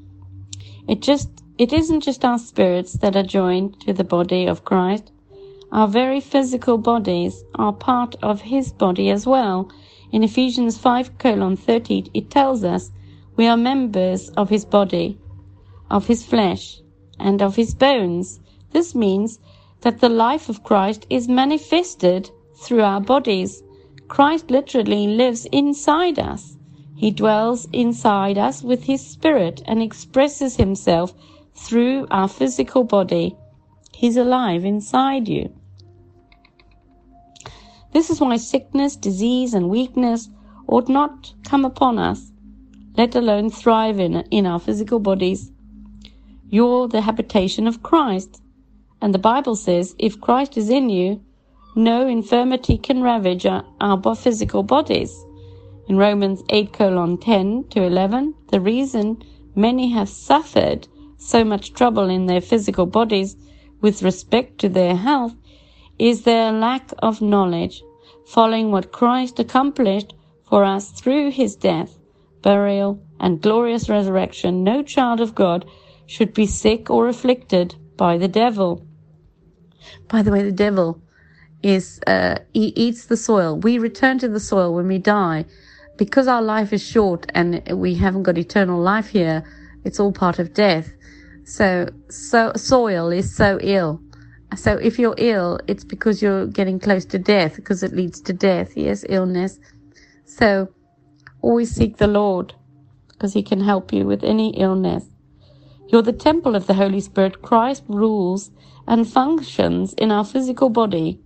[0.87, 5.11] It just it isn't just our spirits that are joined to the body of Christ.
[5.73, 9.69] Our very physical bodies are part of his body as well.
[10.13, 12.93] In Ephesians 5 colon 30, it tells us
[13.35, 15.19] we are members of his body,
[15.91, 16.81] of his flesh,
[17.19, 18.39] and of his bones.
[18.71, 19.41] This means
[19.81, 23.64] that the life of Christ is manifested through our bodies.
[24.09, 26.57] Christ literally lives inside us.
[26.97, 31.15] He dwells inside us with his spirit and expresses himself
[31.55, 33.37] through our physical body.
[33.93, 35.53] He's alive inside you.
[37.93, 40.29] This is why sickness, disease, and weakness
[40.67, 42.33] ought not come upon us,
[42.97, 45.53] let alone thrive in, in our physical bodies.
[46.49, 48.43] You're the habitation of Christ.
[49.01, 51.21] And the Bible says, if Christ is in you,
[51.77, 55.25] no infirmity can ravage our, our physical bodies.
[55.89, 59.23] In Romans 8 colon 10 to 11, the reason
[59.57, 60.87] many have suffered
[61.19, 63.37] so much trouble in their physical bodies
[63.81, 65.35] with respect to their health
[65.99, 67.83] is their lack of knowledge,
[68.27, 70.15] following what Christ accomplished
[70.49, 71.99] for us through his death,
[72.43, 74.65] burial, and glorious resurrection.
[74.65, 75.65] No child of God
[76.07, 78.87] should be sick or afflicted by the devil.
[80.09, 81.01] By the way, the devil
[81.65, 83.59] is uh, he eats the soil.
[83.59, 85.47] We return to the soil when we die,
[85.97, 89.43] because our life is short and we haven't got eternal life here.
[89.85, 90.93] It's all part of death.
[91.45, 94.01] So, so soil is so ill.
[94.57, 98.33] So if you're ill, it's because you're getting close to death, because it leads to
[98.33, 98.77] death.
[98.77, 99.59] Yes, illness.
[100.27, 100.69] So
[101.43, 102.55] always seek the Lord,
[103.09, 105.05] because He can help you with any illness.
[105.89, 107.43] You're the temple of the Holy Spirit.
[107.43, 108.51] Christ rules
[108.87, 111.21] and functions in our physical body.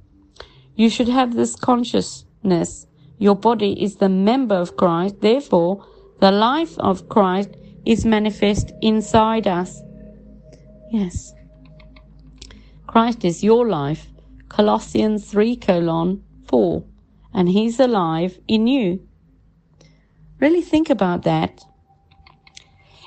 [0.79, 2.87] You should have this consciousness.
[3.19, 5.21] Your body is the member of Christ.
[5.21, 5.85] Therefore,
[6.21, 7.51] the life of Christ
[7.85, 9.83] is manifest inside us.
[10.93, 11.35] Yes.
[12.87, 14.07] Christ is your life.
[14.49, 16.85] Colossians 3 colon 4.
[17.35, 19.05] And he's alive in you.
[20.39, 21.65] Really think about that.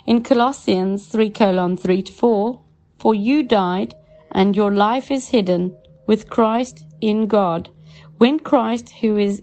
[0.05, 2.61] In Colossians 3 colon 3 to 4,
[2.99, 3.95] for you died
[4.29, 5.73] and your life is hidden
[6.05, 7.69] with Christ in God.
[8.17, 9.41] When Christ, who is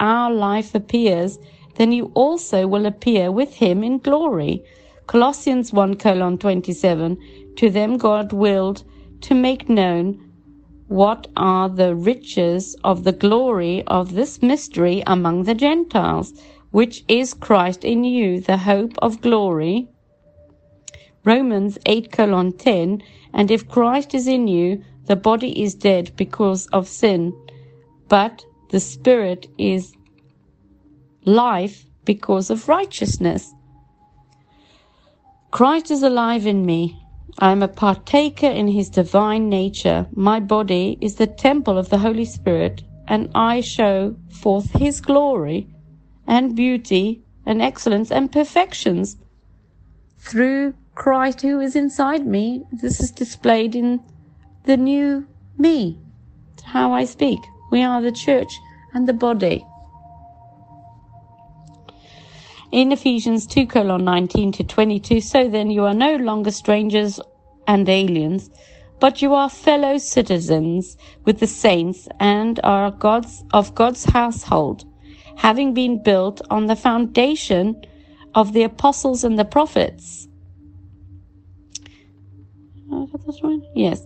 [0.00, 1.38] our life, appears,
[1.76, 4.62] then you also will appear with him in glory.
[5.06, 7.16] Colossians 1 colon 27.
[7.56, 8.84] To them God willed
[9.22, 10.30] to make known
[10.88, 16.32] what are the riches of the glory of this mystery among the Gentiles,
[16.70, 19.88] which is Christ in you, the hope of glory.
[21.24, 23.02] Romans 8 colon 10,
[23.32, 27.32] and if Christ is in you, the body is dead because of sin,
[28.08, 29.92] but the spirit is
[31.24, 33.52] life because of righteousness.
[35.50, 36.96] Christ is alive in me.
[37.40, 40.06] I am a partaker in his divine nature.
[40.14, 45.66] My body is the temple of the Holy Spirit, and I show forth his glory
[46.28, 49.16] and beauty and excellence and perfections
[50.20, 52.62] through Christ who is inside me.
[52.70, 53.98] This is displayed in
[54.64, 55.26] the new
[55.58, 55.98] me,
[56.64, 57.40] how I speak.
[57.70, 58.52] We are the church
[58.92, 59.64] and the body.
[62.72, 67.18] In Ephesians 2 colon 19 to 22, so then you are no longer strangers
[67.66, 68.50] and aliens,
[69.00, 74.84] but you are fellow citizens with the saints and are God's, of God's household,
[75.36, 77.82] having been built on the foundation
[78.34, 80.28] of the apostles and the prophets.
[82.92, 83.06] I
[83.42, 83.60] right?
[83.74, 84.02] Yes.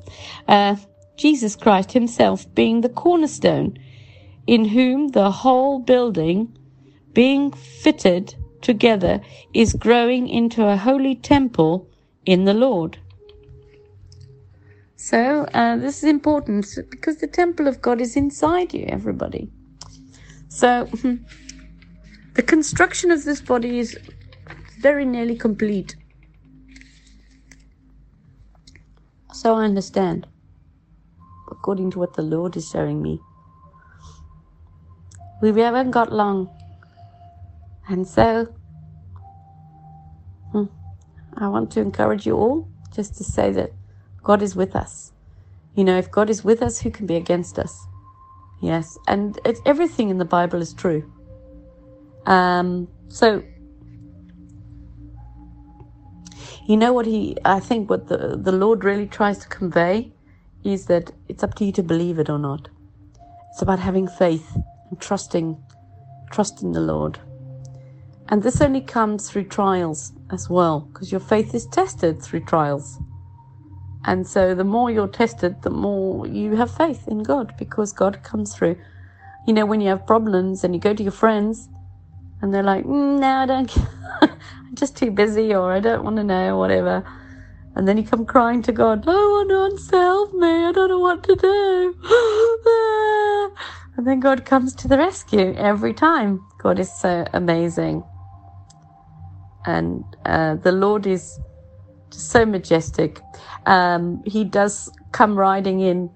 [0.46, 0.76] Uh,
[1.16, 3.78] Jesus Christ himself being the cornerstone,
[4.46, 6.56] in whom the whole building,
[7.12, 9.20] being fitted together
[9.52, 11.88] is growing into a holy temple
[12.26, 12.98] in the Lord.
[14.96, 19.50] So, uh, this is important because the temple of God is inside you, everybody.
[20.48, 20.88] So,
[22.34, 23.98] the construction of this body is
[24.80, 25.96] very nearly complete.
[29.34, 30.26] So, I understand,
[31.50, 33.20] according to what the Lord is showing me.
[35.42, 36.50] We haven't got long
[37.88, 38.48] and so,
[40.52, 40.64] hmm,
[41.36, 43.72] I want to encourage you all just to say that
[44.22, 45.12] God is with us.
[45.74, 47.78] You know, if God is with us, who can be against us?
[48.62, 51.04] Yes, and everything in the Bible is true.
[52.24, 53.42] Um, so,
[56.66, 60.12] you know what he, I think what the, the Lord really tries to convey
[60.64, 62.68] is that it's up to you to believe it or not.
[63.50, 64.56] It's about having faith
[64.90, 65.62] and trusting,
[66.32, 67.18] trusting the Lord.
[68.28, 72.98] And this only comes through trials as well, because your faith is tested through trials.
[74.06, 78.22] And so the more you're tested, the more you have faith in God, because God
[78.22, 78.76] comes through.
[79.46, 81.68] You know, when you have problems and you go to your friends
[82.40, 83.76] and they're like, mm, no, I don't,
[84.30, 87.04] I'm just too busy or I don't want to know, whatever.
[87.76, 91.00] And then you come crying to God, one wants to help me, I don't know
[91.00, 91.94] what to do.
[93.96, 96.40] and then God comes to the rescue every time.
[96.62, 98.04] God is so amazing
[99.66, 101.38] and uh, the Lord is
[102.10, 103.20] so majestic.
[103.66, 106.10] Um, he does come riding in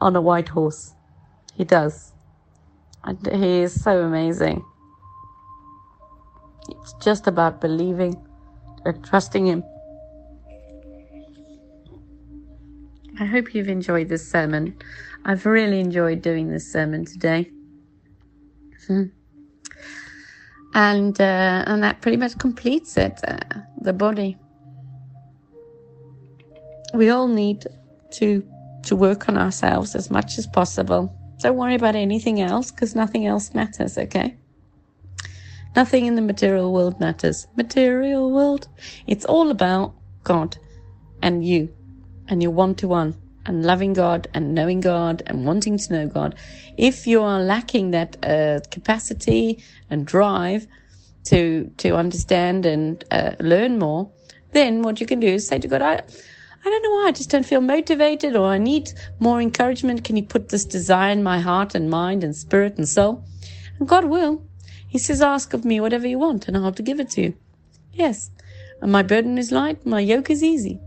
[0.00, 0.94] on a white horse.
[1.54, 2.12] He does.
[3.04, 4.64] And he is so amazing.
[6.68, 8.16] It's just about believing
[8.84, 9.64] and trusting Him.
[13.18, 14.76] I hope you've enjoyed this sermon.
[15.24, 17.50] I've really enjoyed doing this sermon today.
[18.86, 19.04] Hmm
[20.76, 23.18] and uh, and that pretty much completes it.
[23.26, 23.38] Uh,
[23.80, 24.36] the body.
[26.92, 27.66] We all need
[28.12, 28.44] to
[28.84, 31.12] to work on ourselves as much as possible.
[31.40, 33.96] Don't worry about anything else because nothing else matters.
[33.96, 34.36] Okay.
[35.76, 37.46] Nothing in the material world matters.
[37.54, 38.66] Material world.
[39.06, 39.94] It's all about
[40.24, 40.56] God
[41.22, 41.68] and you
[42.28, 46.06] and your one to one and loving God and knowing God and wanting to know
[46.06, 46.34] God.
[46.78, 50.66] If you are lacking that uh, capacity and drive
[51.24, 54.10] to to understand and uh, learn more,
[54.52, 57.12] then what you can do is say to God, I, I don't know why I
[57.12, 60.04] just don't feel motivated or I need more encouragement.
[60.04, 63.24] Can you put this desire in my heart and mind and spirit and soul?
[63.78, 64.42] And God will.
[64.96, 67.20] He says, ask of me whatever you want and I'll have to give it to
[67.20, 67.34] you.
[67.92, 68.30] Yes.
[68.80, 70.80] And my burden is light, my yoke is easy.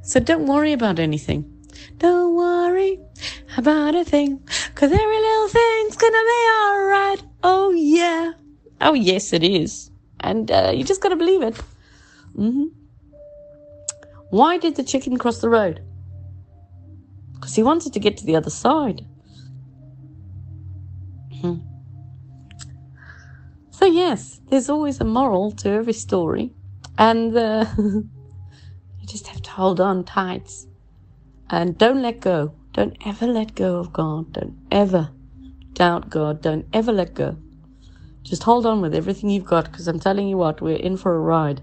[0.00, 1.66] So don't worry about anything.
[1.96, 3.00] Don't worry
[3.56, 4.38] about a thing,
[4.76, 7.22] cause every little thing's gonna be alright.
[7.42, 8.34] Oh yeah.
[8.80, 9.90] Oh yes, it is.
[10.20, 11.54] And uh, you just gotta believe it.
[12.36, 12.66] Mm-hmm.
[14.30, 15.82] Why did the chicken cross the road?
[17.34, 19.04] Because he wanted to get to the other side.
[23.78, 26.52] So, yes, there's always a moral to every story.
[26.98, 28.08] And uh, you
[29.06, 30.50] just have to hold on tight.
[31.48, 32.56] And don't let go.
[32.72, 34.32] Don't ever let go of God.
[34.32, 35.10] Don't ever
[35.74, 36.42] doubt God.
[36.42, 37.36] Don't ever let go.
[38.24, 41.14] Just hold on with everything you've got because I'm telling you what, we're in for
[41.14, 41.62] a ride.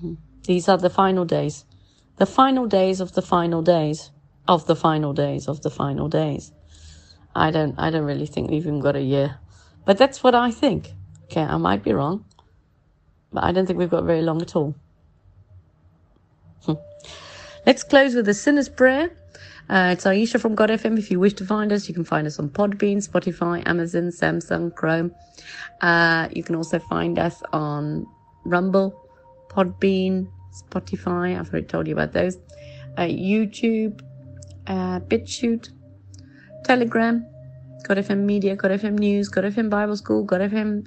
[0.44, 1.64] These are the final days.
[2.18, 4.12] The final days of the final days
[4.46, 6.52] of the final days of the final days.
[7.34, 9.38] I don't I don't really think we've even got a year.
[9.84, 10.92] But that's what I think.
[11.24, 12.24] Okay, I might be wrong.
[13.32, 14.74] But I don't think we've got very long at all.
[17.66, 19.10] Let's close with a sinner's prayer.
[19.68, 20.98] Uh, it's Aisha from God FM.
[20.98, 24.74] If you wish to find us, you can find us on Podbean, Spotify, Amazon, Samsung,
[24.74, 25.14] Chrome.
[25.80, 28.06] Uh, you can also find us on
[28.44, 29.08] Rumble,
[29.48, 31.38] Podbean, Spotify.
[31.38, 32.38] I've already told you about those.
[32.96, 34.00] Uh, YouTube,
[34.66, 35.70] uh, BitChute,
[36.64, 37.26] Telegram,
[37.84, 40.86] God FM Media, God FM News, God FM Bible School, God FM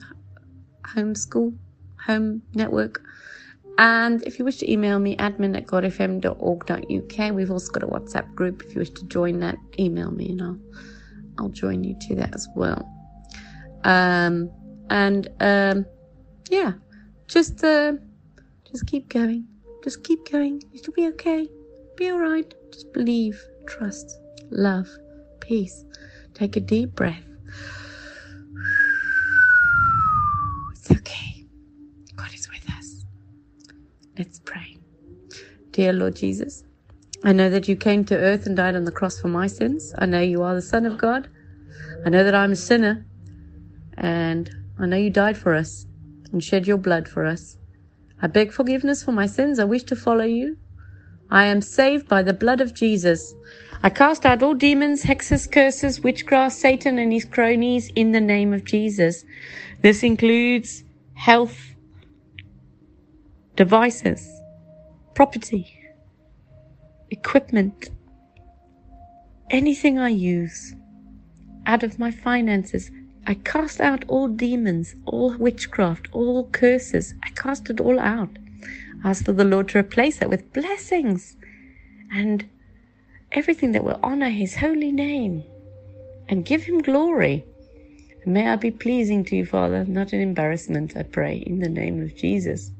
[0.93, 1.53] Home School,
[2.05, 3.01] Home Network.
[3.77, 7.35] And if you wish to email me, admin at godfm.org.uk.
[7.35, 8.63] We've also got a WhatsApp group.
[8.63, 10.59] If you wish to join that, email me and I'll,
[11.39, 12.87] I'll join you to that as well.
[13.83, 14.51] Um,
[14.89, 15.85] and, um,
[16.49, 16.73] yeah,
[17.27, 17.93] just, uh,
[18.71, 19.47] just keep going.
[19.83, 20.61] Just keep going.
[20.71, 21.49] It'll be okay.
[21.97, 22.53] Be alright.
[22.71, 24.19] Just believe, trust,
[24.51, 24.87] love,
[25.43, 25.83] peace.
[26.33, 27.23] Take a deep breath.
[30.71, 31.45] It's okay.
[32.15, 33.05] God is with us.
[34.17, 34.77] Let's pray.
[35.71, 36.63] Dear Lord Jesus,
[37.23, 39.93] I know that you came to earth and died on the cross for my sins.
[39.97, 41.29] I know you are the Son of God.
[42.05, 43.05] I know that I'm a sinner.
[43.97, 44.49] And
[44.79, 45.85] I know you died for us
[46.31, 47.57] and shed your blood for us.
[48.21, 49.59] I beg forgiveness for my sins.
[49.59, 50.57] I wish to follow you.
[51.29, 53.33] I am saved by the blood of Jesus.
[53.85, 58.53] I cast out all demons, hexes, curses, witchcraft, Satan and his cronies in the name
[58.53, 59.25] of Jesus.
[59.81, 60.85] This includes
[61.15, 61.75] health,
[63.57, 64.25] devices,
[65.15, 65.77] property,
[67.11, 67.89] equipment,
[69.49, 70.73] anything I use
[71.65, 72.89] out of my finances.
[73.27, 77.15] I cast out all demons, all witchcraft, all curses.
[77.21, 78.29] I cast it all out.
[79.03, 81.35] Ask for the Lord to replace it with blessings
[82.13, 82.49] and
[83.33, 85.43] everything that will honor his holy name
[86.29, 87.43] and give him glory.
[88.25, 92.01] May I be pleasing to you, Father, not an embarrassment, I pray, in the name
[92.01, 92.71] of Jesus.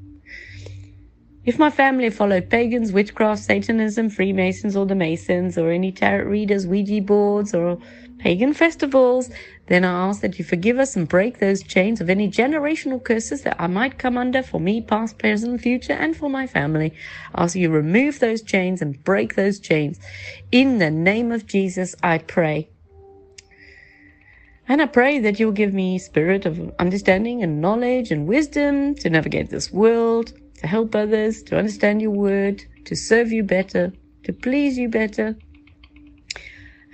[1.44, 6.66] If my family followed pagans, witchcraft, Satanism, Freemasons, or the Masons, or any tarot readers,
[6.66, 7.78] Ouija boards, or
[8.18, 9.28] pagan festivals,
[9.66, 13.42] then I ask that you forgive us and break those chains of any generational curses
[13.42, 16.92] that I might come under for me, past, present, future, and for my family.
[17.34, 19.98] I ask you remove those chains and break those chains.
[20.52, 22.68] In the name of Jesus, I pray.
[24.68, 29.10] And I pray that you'll give me spirit of understanding and knowledge and wisdom to
[29.10, 33.92] navigate this world, to help others, to understand your word, to serve you better,
[34.24, 35.36] to please you better.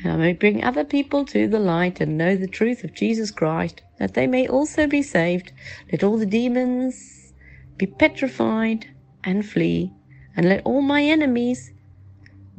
[0.04, 4.14] May bring other people to the light and know the truth of Jesus Christ, that
[4.14, 5.52] they may also be saved.
[5.92, 7.32] Let all the demons
[7.76, 8.86] be petrified
[9.24, 9.92] and flee,
[10.36, 11.72] and let all my enemies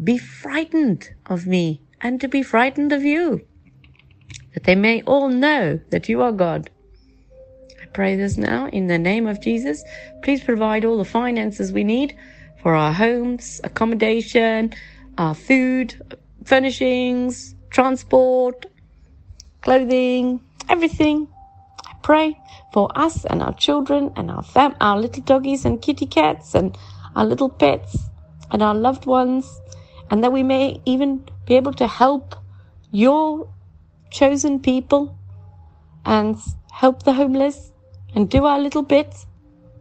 [0.03, 3.41] be frightened of me and to be frightened of you
[4.53, 6.69] that they may all know that you are God.
[7.81, 9.83] I pray this now in the name of Jesus.
[10.23, 12.17] Please provide all the finances we need
[12.61, 14.73] for our homes, accommodation,
[15.17, 15.95] our food,
[16.43, 18.65] furnishings, transport,
[19.61, 21.27] clothing, everything.
[21.85, 22.37] I pray
[22.73, 26.77] for us and our children and our fam, our little doggies and kitty cats and
[27.15, 27.97] our little pets
[28.51, 29.61] and our loved ones,
[30.09, 32.35] and that we may even be able to help
[32.91, 33.47] your
[34.09, 35.17] chosen people
[36.05, 36.37] and
[36.71, 37.71] help the homeless
[38.15, 39.13] and do our little bit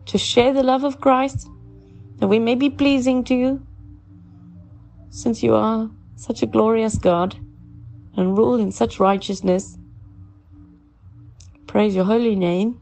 [0.07, 1.49] to share the love of Christ,
[2.19, 3.67] that we may be pleasing to you,
[5.11, 5.91] since you are
[6.21, 7.35] such a glorious God
[8.15, 9.79] and rule in such righteousness.
[11.67, 12.79] Praise your holy name.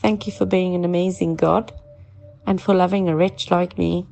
[0.00, 1.70] Thank you for being an amazing God
[2.46, 4.06] and for loving a wretch like me,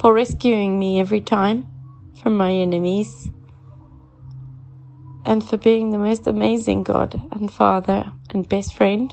[0.00, 1.66] for rescuing me every time
[2.22, 3.28] from my enemies
[5.26, 9.12] and for being the most amazing God and Father and best friend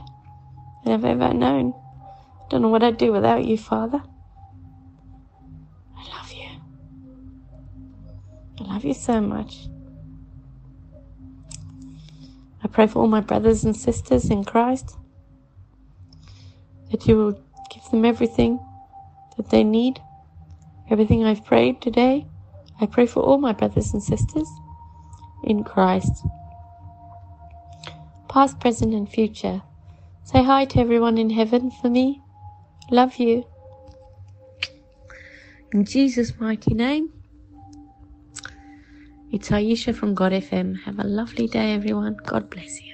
[0.86, 1.74] that I've ever known.
[2.50, 4.02] Don't know what I'd do without you, Father.
[8.60, 9.68] I love you so much.
[12.64, 14.96] I pray for all my brothers and sisters in Christ
[16.92, 17.44] that you will
[17.74, 18.60] give them everything
[19.38, 20.00] that they need,
[20.90, 22.26] everything I've prayed today.
[22.80, 24.48] I pray for all my brothers and sisters
[25.44, 26.26] in Christ.
[28.30, 29.62] Past, present, and future.
[30.24, 32.22] Say hi to everyone in heaven for me.
[32.90, 33.46] Love you.
[35.74, 37.13] In Jesus' mighty name.
[39.34, 40.80] It's Aisha from God FM.
[40.86, 42.16] Have a lovely day, everyone.
[42.26, 42.93] God bless you.